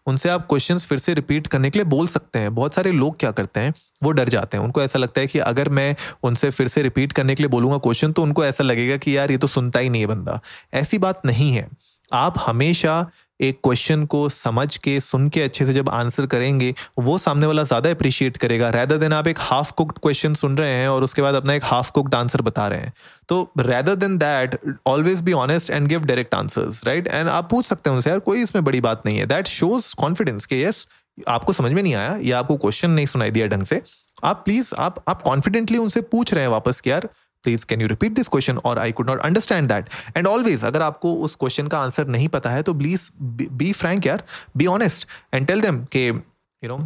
उनसे 0.10 0.30
आप 0.30 0.48
क्वेश्चंस 0.48 0.86
फिर 0.86 0.98
से 0.98 1.14
रिपीट 1.14 1.48
करने 1.48 1.70
के 1.70 1.80
लिए 1.80 1.86
बोल 1.86 2.08
सकते 2.08 2.40
हैं। 2.40 2.54
बहुत 2.56 2.76
सारे 2.76 2.92
लोग 2.92 3.20
क्या 3.20 3.32
करते 3.32 3.60
हैं, 3.60 3.74
वो 4.04 4.12
डर 4.12 4.30
जाते 4.30 4.58
हैं। 4.58 4.64
उनको 4.64 4.82
ऐसा 4.82 5.00
लगता 5.00 5.22
है 5.22 5.28
कि 5.28 5.40
अगर 5.40 5.70
मैं 5.70 5.96
उनसे 6.24 6.50
फिर 6.50 6.68
से 6.68 6.82
रिपीट 6.82 7.12
करने 7.12 7.36
के 7.36 7.44
लिए 7.44 7.50
बोलूँगा 7.50 7.78
क्वेश्चन 7.78 8.12
तो 8.12 8.24
उनको 8.24 8.46
ऐसा 8.46 8.64
लगेगा 8.64 8.98
कि 8.98 9.18
यार 9.18 9.32
ये 9.32 9.38
तो 9.38 9.48
सुनता 9.48 9.80
ही 9.80 9.90
नहीं 9.90 10.02
है 10.02 10.08
बंदा। 10.08 10.40
ऐसी 10.74 10.98
बात 10.98 11.26
नहीं 11.26 11.52
है। 11.52 11.68
आप 12.14 12.44
हमेशा 12.48 13.06
एक 13.40 13.60
क्वेश्चन 13.64 14.06
को 14.06 14.28
समझ 14.30 14.78
के, 14.78 15.00
सुन 15.00 15.28
के, 15.30 15.42
अच्छे 15.42 15.66
से 15.66 15.74
जब 15.74 15.90
आंसर 15.90 16.26
करेंगे, 16.26 16.74
वो 17.00 17.18
सामने 17.18 17.48
वाला 17.48 17.64
ज़्यादा 17.64 17.90
अप्रिशिएट 17.90 18.38
करेगा। 18.38 18.70
रैदर 18.70 18.98
देन 18.98 19.14
आप 19.14 19.28
एक 19.28 19.40
हाफ़ 19.42 19.72
कुक्ड 19.72 19.98
क्वेश्चन 19.98 20.34
सुन 20.34 20.58
रहे 20.58 20.72
हैं 20.72 20.88
और 20.90 21.04
उसके 21.04 21.22
बाद 21.22 21.36
अपना 21.36 21.54
एक 21.54 21.64
हाफ़ 21.64 21.92
कुक्ड 21.92 22.16
आंसर 22.16 22.42
बता 22.42 22.68
रहे 22.68 22.80
हैं। 22.80 22.94
तो 23.30 23.42
rather 23.60 23.96
than 23.96 24.18
that 24.18 24.60
always 24.88 25.22
be 25.22 25.34
honest 25.34 25.70
and 25.70 25.88
give 25.88 26.06
direct 26.06 26.36
answers 26.36 26.84
right 26.86 27.08
and 27.08 27.30
आप 27.30 27.50
पूछ 27.50 27.66
सकते 27.66 27.90
हैं 27.90 27.96
उनसे, 27.96 28.10
यार, 28.10 28.20
कोई 28.20 28.42
इसमें 28.42 28.64
बड़ी 28.64 28.82
बात 28.82 29.06
नहीं 29.06 29.18
है। 29.18 29.26
दैट 29.26 29.48
शोज़ 29.48 29.94
कॉन्फिडेंस 29.96 30.46
के 30.46 30.62
यस 30.64 30.88
आपको 31.28 31.54
समझ 31.54 31.72
में 31.72 31.82
नहीं 31.84 31.96
आया, 31.96 32.18
या 32.22 32.40
आपको 32.40 32.56
क्वेश्चन 32.58 32.90
नहीं 32.92 33.06
सुनाई 33.06 33.32
दिया 33.32 33.48
ढंग 33.48 33.64
से। 33.64 33.82
आप 34.24 34.42
प्लीज़ 34.46 34.74
आप 34.78 35.04
आप 35.08 35.22
कॉन्फिडेंटली 35.22 35.78
उनसे 35.78 36.02
पूछ 36.04 36.34
रहे 36.34 36.44
हैं 36.44 36.50
वापस 36.52 36.80
कि, 36.82 36.92
यार 36.92 37.08
please 37.44 37.66
can 37.66 37.82
you 37.82 37.88
repeat 37.88 38.12
this 38.14 38.28
question 38.28 38.58
और 38.58 38.80
I 38.80 38.92
could 38.92 39.10
not 39.10 39.22
understand 39.26 39.68
that 39.72 39.90
and 40.18 40.28
always 40.28 40.64
अगर 40.66 40.82
आपको 40.82 41.14
उस 41.28 41.36
क्वेश्चन 41.36 41.68
का 41.68 41.80
आंसर 41.80 42.08
नहीं 42.08 42.28
पता 42.38 42.50
है 42.50 42.64
तो 42.64 42.74
प्लीज़ 42.74 43.10
बी 43.22 43.72
फ्रैंक 43.74 44.06
यार. 44.08 44.24
Be 44.58 44.66
honest 44.68 45.08
and 45.34 45.48
tell 45.48 45.62
them 45.62 45.84
के 45.92 46.08
you 46.08 46.68
know 46.68 46.80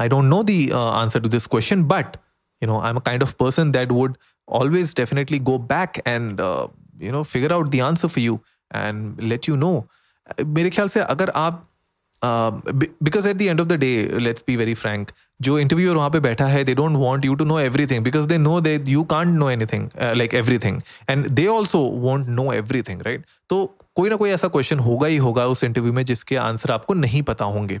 I 0.00 0.08
don't 0.08 0.24
know 0.24 0.42
the 0.42 0.68
answer 0.74 1.20
to 1.20 1.28
this 1.28 1.46
question 1.46 1.82
but 1.94 2.16
you 2.62 2.66
know 2.70 2.74
i'm 2.88 2.98
a 2.98 3.00
kind 3.06 3.22
of 3.24 3.30
person 3.42 3.70
that 3.74 3.92
would 3.94 4.12
always 4.48 4.92
definitely 4.98 5.38
go 5.46 5.54
back 5.70 5.96
and 6.10 6.42
uh, 6.48 6.66
you 7.06 7.14
know 7.14 7.22
figure 7.30 7.48
out 7.56 7.70
the 7.72 7.80
answer 7.86 8.10
for 8.16 8.22
you 8.24 8.34
and 8.70 9.24
let 9.32 9.48
you 9.50 9.56
know. 9.62 9.72
मेरे 10.58 10.70
ख्याल 10.70 10.88
से 10.88 11.00
अगर 11.00 11.30
आप 11.36 11.64
because 12.24 13.28
at 13.28 13.36
the 13.36 13.42
end 13.42 13.60
of 13.60 13.68
the 13.68 13.78
day 13.80 13.92
let's 14.18 14.44
be 14.46 14.56
very 14.56 14.74
frank 14.74 15.10
जो 15.40 15.58
interviewer 15.58 15.96
वहाँ 15.96 16.10
पे 16.10 16.20
बैठा 16.20 16.46
है 16.46 16.64
they 16.64 16.74
don't 16.74 16.96
want 16.96 17.24
you 17.24 17.34
to 17.34 17.44
know 17.44 17.58
everything 17.60 18.04
because 18.04 18.26
they 18.26 18.38
know 18.38 18.60
they 18.60 18.78
you 18.88 19.02
can't 19.04 19.34
know 19.38 19.50
anything 19.50 19.88
like 20.16 20.34
everything 20.34 20.80
and 21.10 21.26
they 21.28 21.46
also 21.46 21.78
want 22.02 22.28
know 22.28 22.52
everything 22.52 23.02
right 23.02 23.24
तो 23.48 23.64
कोई 23.96 24.10
ना 24.10 24.16
कोई 24.16 24.30
ऐसा 24.30 24.48
क्वेश्चन 24.48 24.78
होगा 24.78 25.06
ही 25.06 25.16
होगा 25.16 25.44
उस 25.46 25.62
इंटरव्यू 25.64 25.92
में 25.92 26.04
जिसके 26.04 26.36
आंसर 26.36 26.70
आपको 26.70 26.94
नहीं 26.94 27.22
पता 27.22 27.44
होंगे। 27.44 27.78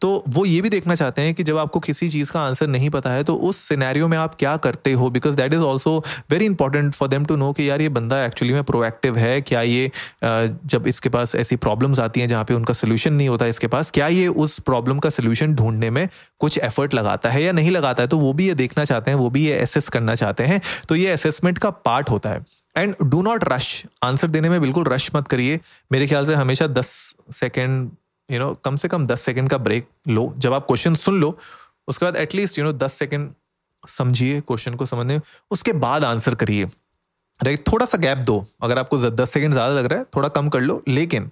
तो 0.00 0.22
वो 0.28 0.44
ये 0.44 0.60
भी 0.60 0.68
देखना 0.68 0.94
चाहते 0.94 1.22
हैं 1.22 1.34
कि 1.34 1.42
जब 1.42 1.58
आपको 1.58 1.80
किसी 1.80 2.08
चीज़ 2.08 2.30
का 2.32 2.40
आंसर 2.40 2.66
नहीं 2.66 2.90
पता 2.90 3.10
है 3.10 3.24
तो 3.24 3.34
उस 3.34 3.56
सिनेरियो 3.58 4.08
में 4.08 4.16
आप 4.18 4.34
क्या 4.34 4.56
करते 4.56 4.92
हो? 4.92 5.08
Because 5.10 5.36
that 5.36 5.54
is 5.54 5.60
also 5.60 5.96
very 6.30 6.46
important 6.46 6.92
for 6.94 7.08
them 7.08 7.24
to 7.24 7.36
know 7.36 7.52
कि 7.52 7.68
यार 7.70 7.80
ये 7.82 7.88
बंदा 7.90 8.24
एक्चुअली 8.24 8.54
में 8.54 8.62
प्रोएक्टिव 8.64 9.16
है। 9.18 9.40
क्या 9.42 9.62
ये 9.62 9.90
जब 10.22 10.86
इसके 10.86 11.08
पास 11.08 11.34
ऐसी 11.34 11.56
प्रॉब्लम्स 11.56 12.00
आती 12.00 12.20
हैं 12.20 12.28
जहाँ 12.28 12.44
पे 12.44 12.54
उनका 12.54 12.74
सोल्यूशन 12.74 13.12
नहीं 13.12 13.28
होता 13.28 13.46
इसके 13.46 13.66
पास, 13.66 13.90
क्या 13.90 14.08
ये 14.08 14.26
उस 14.28 14.58
प्रॉब्लम 14.60 14.98
का 14.98 15.10
सोल्यूशन 15.10 15.54
ढूँढने 15.54 15.90
में 15.90 16.08
कुछ 16.40 16.58
एफर्ट 16.58 16.94
लगाता 16.94 17.30
है 17.30 17.42
या 17.42 17.52
नहीं 17.52 17.70
लगाता 17.70 18.02
है? 18.02 18.08
तो 18.08 18.18
वो 18.18 18.32
भी 18.32 18.46
ये 18.48 18.54
देखना 18.54 18.84
चाहते 18.84 19.10
हैं, 19.10 19.18
वो 19.18 19.30
भी 19.30 19.46
ये 19.46 19.58
असेस 19.58 19.88
करना 19.88 20.14
चाहते 20.14 20.44
हैं। 20.44 20.60
तो 20.88 20.96
ये 20.96 21.10
असेसमेंट 21.10 21.58
का 21.58 21.70
पार्ट 21.70 22.10
होता 22.10 22.30
है। 22.30 22.44
And 22.76 22.94
do 23.02 23.22
not 23.22 23.44
rush 23.48 23.84
answer 24.02 24.28
देने 24.28 24.48
में 24.48 24.60
बिल्कुल 24.60 24.84
रश 24.84 25.10
मत 25.14 25.28
करिए। 25.28 25.60
मेरे 25.92 26.06
ख्याल 26.06 26.26
से 26.26 26.34
हमेशा 26.34 26.66
दस 26.66 26.88
सेकेंड 27.32 27.90
यू 28.28 28.38
नो 28.38 28.52
कम 28.64 28.76
से 28.76 28.88
कम 28.88 29.06
दस 29.06 29.20
सेकेंड 29.20 29.50
का 29.50 29.58
ब्रेक 29.58 29.88
लो। 30.08 30.32
जब 30.38 30.52
आप 30.52 30.66
क्वेश्चन 30.66 30.94
सुन 30.94 31.20
लो, 31.20 31.36
उसके 31.88 32.04
बाद 32.04 32.16
एटलीस्ट 32.16 32.58
यू 32.58 32.64
नो 32.64 32.72
दस 32.74 32.92
सेकेंड 32.92 33.30
समझिए 33.84 34.40
क्वेश्चन 34.40 34.74
को 34.74 34.86
समझने। 34.86 35.20
उसके 35.50 35.72
बाद 35.74 36.04
आंसर 36.04 36.34
करिए। 36.34 36.64
राइट, 37.40 37.66
थोड़ा 37.68 37.86
सा 37.86 37.98
गैप 37.98 38.18
दो। 38.18 38.44
अगर 38.62 38.78
आपको 38.78 38.98
दस 39.10 39.30
सेकेंड 39.30 39.52
ज़्यादा 39.52 39.74
लग 39.74 39.84
रहा 39.84 39.98
है, 39.98 40.04
थोड़ा 40.16 40.28
कम 40.28 40.48
कर 40.48 40.60
लो। 40.60 40.82
लेकिन 40.88 41.30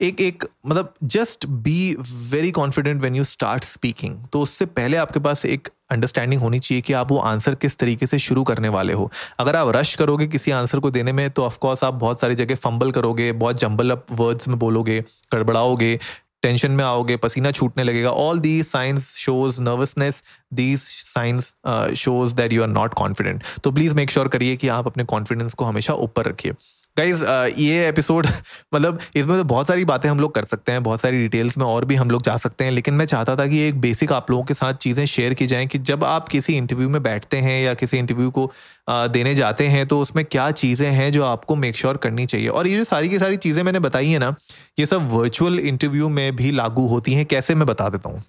एक 0.00 0.20
एक 0.20 0.44
मतलब 0.66 0.92
just 1.04 1.46
be 1.64 1.96
very 2.30 2.50
confident 2.50 3.02
when 3.02 3.14
you 3.14 3.24
start 3.24 3.64
speaking 3.64 4.14
तो 4.32 4.40
उससे 4.40 4.66
पहले 4.66 4.96
आपके 4.96 5.20
पास 5.20 5.44
एक 5.44 5.68
अंडरस्टैंडिंग 5.90 6.40
होनी 6.40 6.58
चाहिए 6.58 6.82
कि 6.82 6.92
आप 6.92 7.10
वो 7.12 7.18
आंसर 7.18 7.54
किस 7.54 7.76
तरीके 7.78 8.06
से 8.06 8.18
शुरू 8.18 8.42
करने 8.44 8.68
वाले 8.68 8.92
हो। 8.92 9.10
अगर 9.38 9.56
आप 9.56 9.68
रश 9.76 9.94
करोगे 9.96 10.26
किसी 10.26 10.50
आंसर 10.50 10.78
को 10.78 10.90
देने 10.90 11.12
में 11.12 11.28
तो 11.30 11.44
ऑफकोर्स 11.44 11.84
आप 11.84 11.94
बहुत 11.96 12.20
सारी 12.20 12.34
जगह 12.34 12.54
फंबल 12.54 12.90
करोगे, 12.90 13.30
बहुत 13.34 13.60
जंबल 13.60 13.90
अप 13.90 14.06
वर्ड्स 14.12 14.48
में 14.48 14.58
बोलोगे, 14.58 15.00
गड़बड़ाओगे 15.32 15.98
टेंशन 16.42 16.70
में 16.70 16.84
आओगे, 16.84 17.16
पसीना 17.16 17.50
छूटने 17.50 17.84
लगेगा। 17.84 18.10
All 18.10 18.38
the 18.38 18.62
signs 18.62 19.14
shows 19.16 19.60
nervousness 19.62 20.22
these 20.54 20.80
signs 20.82 21.52
shows 21.96 22.34
that 22.34 22.52
you 22.52 22.62
are 22.62 22.68
not 22.68 22.94
confident 22.94 23.42
तो 23.64 23.72
प्लीज़ 23.72 23.94
मेक 23.94 24.10
श्योर 24.10 24.28
करिए 24.28 24.56
कि 24.56 24.68
आप 24.70 24.86
अपने 24.86 25.04
कॉन्फिडेंस 25.04 25.54
को 25.54 25.64
हमेशा 25.64 25.94
ऊपर 25.94 26.26
रखिए। 26.26 26.52
गाइज़ 26.98 27.24
uh, 27.24 27.58
ये 27.58 27.88
एपिसोड 27.88 28.26
मतलब 28.74 28.98
इसमें 29.16 29.38
तो 29.38 29.44
बहुत 29.44 29.66
सारी 29.66 29.84
बातें 29.84 30.08
हम 30.08 30.20
लोग 30.20 30.34
कर 30.34 30.44
सकते 30.44 30.72
हैं 30.72 30.82
बहुत 30.82 31.00
सारी 31.00 31.22
डिटेल्स 31.22 31.58
में 31.58 31.64
और 31.64 31.84
भी 31.84 31.94
हम 31.94 32.10
लोग 32.10 32.22
जा 32.22 32.36
सकते 32.36 32.64
हैं 32.64 32.70
लेकिन 32.70 32.94
मैं 32.94 33.06
चाहता 33.06 33.36
था 33.36 33.46
कि 33.46 33.58
एक 33.58 33.80
बेसिक 33.80 34.12
आप 34.12 34.30
लोगों 34.30 34.44
के 34.44 34.54
साथ 34.54 34.74
चीज़ें 34.74 35.06
शेयर 35.06 35.34
की 35.34 35.46
जाएँ 35.46 35.66
कि 35.66 35.78
जब 35.78 36.04
आप 36.04 36.28
किसी 36.28 36.56
इंटरव्यू 36.56 36.88
में 36.88 37.02
बैठते 37.02 37.36
हैं 37.36 37.62
या 37.62 37.74
किसी 37.74 37.98
इंटरव्यू 37.98 38.30
को 38.30 38.52
uh, 38.90 39.10
देने 39.10 39.34
जाते 39.34 39.66
हैं 39.66 39.86
तो 39.86 40.00
उसमें 40.00 40.24
क्या 40.24 40.50
चीज़ें 40.50 40.90
हैं 40.90 41.12
जो 41.12 41.24
आपको 41.24 41.56
मेक 41.56 41.76
श्योर 41.76 41.94
sure 41.94 42.04
करनी 42.04 42.26
चाहिए? 42.26 42.48
और 42.48 42.66
ये 42.66 42.76
जो 42.76 42.84
सारी 42.84 43.08
की 43.08 43.18
सारी 43.18 43.36
चीज़ें 43.36 43.62
मैंने 43.62 43.78
बताई 43.78 44.08
है 44.08 44.18
ना 44.18 44.34
ये 44.78 44.86
सब 44.86 45.08
वर्चुअल 45.12 45.58
इंटरव्यू 45.58 46.08
में 46.08 46.36
भी 46.36 46.50
लागू 46.50 46.86
होती 46.86 47.14
हैं। 47.14 47.26
कैसे 47.26 47.54
मैं 47.54 47.66
बता 47.66 47.88
देता 47.88 48.08
हूँ? 48.08 48.22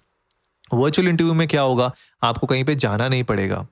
वर्चुअल 0.74 1.08
इंटरव्यू 1.08 1.34
में 1.34 1.48
क्या 1.48 1.62
होगा? 1.62 1.92
आपको 2.22 2.46
कहीं 2.46 2.64
पर 2.64 2.74
जाना 2.74 3.08
नहीं 3.08 3.24
पड़ेगा। 3.24 3.66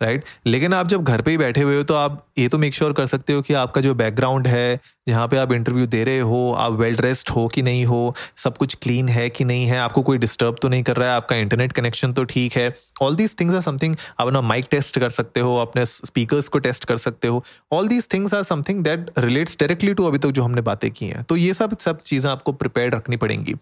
Right 0.00 0.20
right? 0.20 0.46
लेकिन 0.46 0.74
आप 0.74 0.88
जब 0.88 1.04
घर 1.04 1.20
पे 1.20 1.30
ही 1.30 1.38
बैठे 1.38 1.60
हुए 1.60 1.76
हो 1.76 1.82
तो 1.82 1.94
आप 1.94 2.26
ये 2.38 2.48
तो 2.48 2.58
मेक 2.58 2.74
श्योर 2.74 2.90
sure 2.90 3.00
कर 3.00 3.06
सकते 3.06 3.32
हो 3.32 3.42
कि 3.42 3.54
आपका 3.54 3.80
जो 3.80 3.94
बैकग्राउंड 3.94 4.46
है, 4.46 4.80
जहाँ 5.08 5.26
पे 5.28 5.36
आप 5.36 5.52
इंटरव्यू 5.52 5.86
दे 5.86 6.02
रहे 6.04 6.18
हो, 6.18 6.52
आप 6.52 6.72
वेल 6.72 6.96
ड्रेस्ड 6.96 7.28
हो 7.30 7.46
कि 7.48 7.62
नहीं 7.62 7.84
हो, 7.84 8.14
सब 8.36 8.56
कुछ 8.56 8.74
क्लीन 8.74 9.08
है 9.08 9.28
कि 9.30 9.44
नहीं 9.44 9.66
है, 9.66 9.78
आपको 9.78 10.02
कोई 10.02 10.18
डिस्टर्ब 10.18 10.56
तो 10.62 10.68
नहीं 10.68 10.82
कर 10.82 10.96
रहा 10.96 11.08
है, 11.08 11.16
आपका 11.16 11.36
इंटरनेट 11.36 11.72
कनेक्शन 11.72 12.12
तो 12.12 12.24
ठीक 12.24 12.56
है। 12.56 12.72
All 13.02 13.16
these 13.16 13.34
things 13.40 13.54
are 13.54 13.60
something 13.60 13.96
आप 14.20 14.26
अपना 14.26 14.40
माइक 14.40 14.66
टेस्ट 14.70 14.98
कर 14.98 15.08
सकते 15.08 15.40
हो, 15.40 15.56
अपने 15.56 15.84
स्पीकर्स 15.86 16.48
को 16.48 16.58
टेस्ट 16.58 16.84
कर 16.84 16.96
सकते 16.96 17.28
हो। 17.28 17.44
All 17.72 17.88
these 17.88 18.08
things 18.12 18.34
are 18.34 18.42
something 18.42 18.82
that 18.84 19.10
relates 19.18 19.56
directly 19.60 19.94
to 19.94 20.06
अभी 20.06 20.18
तक 20.18 20.22
तो 20.22 20.32
जो 20.32 20.42
हमने 20.42 20.60
बातें 20.60 20.90
की 20.90 21.06
हैं। 21.06 21.22
तो 21.22 21.36
ये 21.36 21.54
सब 21.54 21.78
सब 21.78 22.00
चीज़ें 22.00 22.30
आपको 22.30 22.52
प्रिपेयर 22.52 22.92
रखनी 22.92 23.16
पड़ेंगी। 23.16 23.54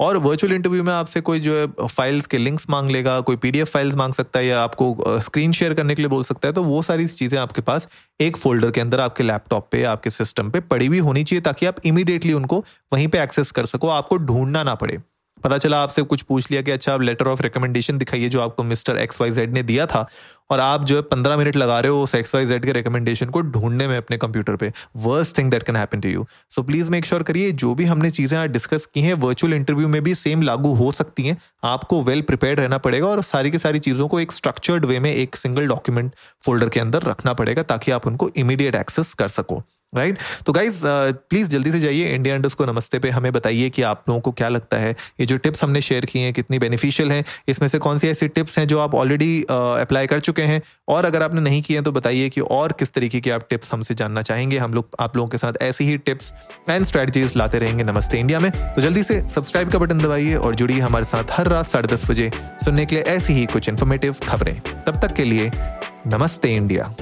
और 0.00 0.16
वर्चुअल 0.16 0.52
इंटरव्यू 0.52 0.82
में 0.84 0.92
आपसे 0.92 1.20
कोई 1.20 1.40
जो 1.40 1.58
है 1.58 1.86
फाइल्स 1.86 2.26
के 2.26 2.38
लिंक्स 2.38 2.66
मांग 2.70 2.90
लेगा, 2.90 3.20
कोई 3.20 3.36
पीडीएफ 3.36 3.72
फाइल्स 3.72 3.94
मांग 3.94 4.12
सकता 4.12 4.38
है 4.38 4.46
या 4.46 4.62
आपको 4.62 5.20
स्क्रीन 5.20 5.52
शेयर 5.52 5.74
करने 5.74 5.85
के 5.94 6.02
लिए 6.02 6.08
बोल 6.08 6.22
सकता 6.22 6.48
है 6.48 6.54
तो 6.54 6.62
वो 6.62 6.82
सारी 6.82 7.06
चीज़ें 7.06 7.38
आपके 7.38 7.62
पास 7.62 7.88
एक 8.20 8.36
फोल्डर 8.36 8.70
के 8.70 8.80
अंदर, 8.80 9.00
आपके 9.00 9.24
लैपटॉप 9.24 9.68
पे, 9.72 9.82
आपके 9.84 10.10
सिस्टम 10.10 10.50
पे 10.50 10.60
पड़ी 10.60 10.86
हुई 10.86 10.98
होनी 10.98 11.24
चाहिए 11.24 11.40
ताकि 11.40 11.66
आप 11.66 11.76
इमीडिएटली 11.86 12.32
उनको 12.32 12.64
वहीं 12.92 13.08
पे 13.08 13.22
एक्सेस 13.22 13.50
कर 13.50 13.66
सको, 13.66 13.88
आपको 13.88 14.16
ढूंढना 14.16 14.62
ना 14.62 14.74
पड़े। 14.74 14.98
पता 15.44 15.56
चला 15.58 15.82
आपसे 15.82 16.02
कुछ 16.02 16.22
पूछ 16.22 16.50
लिया 16.50 16.62
कि 16.62 16.70
अच्छा 16.70 16.92
आप 16.94 17.00
लेटर 17.00 17.28
ऑफ़ 17.28 17.42
रिकमेंडेशन 17.42 17.98
दिखाइए 17.98 18.28
जो 18.28 18.40
आपको 18.40 18.62
मिस्टर 18.62 18.96
एक्स 18.96 19.20
वाई 19.20 19.30
जेड 19.30 19.52
ने 19.52 19.62
दिया 19.62 19.86
था। 19.86 20.06
और 20.50 20.60
आप 20.60 20.84
जो 20.84 20.96
है 20.96 21.02
पंद्रह 21.04 21.36
मिनट 21.36 21.56
लगा 21.56 21.78
रहे 21.80 21.92
हो 21.92 22.02
उस 22.02 22.14
एक्स 22.14 22.34
वाई 22.34 22.46
जेड 22.46 22.64
के 22.66 22.72
रिकमेंडेशन 22.72 23.26
को 23.26 23.40
ढूँढने 23.42 23.86
में 23.88 23.96
अपने 23.96 24.16
कंप्यूटर 24.16 24.56
पे। 24.56 24.72
Worst 24.96 25.36
thing 25.38 25.50
that 25.50 25.62
can 25.62 25.76
happen 25.76 26.00
to 26.00 26.08
you 26.08 26.26
so 26.50 26.62
please 26.62 26.90
make 26.90 27.06
sure 27.06 27.22
करिए, 27.22 27.52
जो 27.52 27.74
भी 27.74 27.84
हमने 27.84 28.10
चीज़ें 28.10 28.38
आज 28.38 28.50
डिस्कस 28.50 28.86
की 28.86 29.00
हैं 29.00 29.14
वर्चुअल 29.16 29.54
इंटरव्यू 29.54 29.88
में 29.88 30.02
भी 30.02 30.14
सेम 30.14 30.42
लागू 30.42 30.74
हो 30.74 30.90
सकती 30.92 31.26
हैं। 31.26 31.36
आपको 31.64 32.02
वेल 32.02 32.16
well 32.16 32.26
प्रिपेयर 32.26 32.56
रहना 32.56 32.78
पड़ेगा 32.78 33.06
और 33.06 33.22
सारी 33.22 33.50
की 33.50 33.58
सारी 33.58 33.78
चीज़ों 33.78 34.08
को 34.08 34.20
एक 34.20 34.32
स्ट्रक्चर्ड 34.32 34.84
वे 34.84 34.98
में 34.98 35.12
एक 35.12 35.36
सिंगल 35.36 35.66
डॉक्यूमेंट 35.68 36.12
फोल्डर 36.44 36.68
के 36.68 36.80
अंदर 36.80 37.02
रखना 37.02 37.32
पड़ेगा 37.32 37.62
ताकि 37.62 37.92
आप 37.92 38.06
उनको 38.06 38.30
इमीडिएट 38.36 38.74
एक्सेस 38.74 39.12
कर 39.14 39.28
सको 39.28 39.62
राइट 39.92 40.18
तो 40.46 40.52
गाइज़ 40.52 40.80
प्लीज़ 40.84 41.48
जल्दी 41.48 41.70
से 41.72 41.80
जाइए 41.80 42.14
इंडिया 42.14 42.34
इंडस 42.36 42.54
को 42.54 42.64
नमस्ते 42.64 42.98
पे 42.98 43.10
हमें 43.10 43.30
बताइए 43.32 43.68
कि 43.70 43.82
आप 43.82 44.02
लोगों 44.08 44.20
को 44.20 44.32
क्या 44.32 44.48
लगता 44.48 44.76
है। 44.76 44.90
ये 45.20 45.26
जो 45.26 45.36
टिप्स 45.36 45.62
हमने 45.64 45.80
शेयर 45.80 46.04
किए 46.04 46.22
हैं, 46.22 46.32
कितनी 46.32 46.58
बेनिफिशियल 46.58 47.12
हैं, 47.12 47.24
इसमें 47.48 47.68
से 47.68 47.78
कौन 47.78 47.98
सी 47.98 48.08
ऐसी 48.08 48.28
टिप्स 48.28 48.58
हैं 48.58 48.66
जो 48.68 48.78
आप 48.78 48.94
ऑलरेडी 48.94 49.42
अप्लाई 49.42 50.06
कर 50.06 50.20
चुके 50.20 50.35
हैं। 50.42 50.62
और 50.88 51.04
अगर 51.04 51.22
आपने 51.22 51.40
नहीं 51.40 51.62
किए 51.62 51.80
तो 51.80 51.92
बताइए 51.92 52.28
कि 52.28 52.40
और 52.40 52.72
किस 52.72 52.92
तरीके 52.92 53.20
की 53.20 53.30
आप 53.30 53.46
टिप्स 53.50 53.72
हमसे 53.72 53.94
जानना 53.94 54.22
चाहेंगे। 54.22 54.58
हम 54.58 54.74
लोग, 54.74 54.88
आप 55.00 55.16
लोगों 55.16 55.28
के 55.28 55.38
साथ 55.38 55.52
ऐसी 55.62 55.84
ही 55.84 55.98
टिप्स 55.98 56.34
एंड 56.70 56.84
स्ट्रेटजीज 56.84 57.36
लाते 57.36 57.58
रहेंगे 57.58 57.84
नमस्ते 57.84 58.18
इंडिया 58.18 58.40
में। 58.40 58.50
तो 58.74 58.80
जल्दी 58.80 59.02
से 59.02 59.28
सब्सक्राइब 59.28 59.70
का 59.70 59.78
बटन 59.78 59.98
दबाइए 59.98 60.34
और 60.34 60.54
जुड़िए 60.54 60.80
हमारे 60.80 61.04
साथ 61.04 61.24
हर 61.30 61.48
रात 61.48 61.66
साढ़े 61.66 61.94
दस 61.94 62.10
बजे 62.10 62.30
सुनने 62.64 62.86
के 62.86 62.96
लिए 62.96 63.04
ऐसी 63.04 63.32
ही 63.32 63.46
कुछ 63.46 63.68
इन्फॉर्मेटिव 63.68 64.14
खबरें। 64.28 64.60
तब 64.60 65.00
तक 65.00 65.12
के 65.12 65.24
लिए 65.24 65.50
नमस्ते 66.06 66.48
इंडिया। 66.48 66.94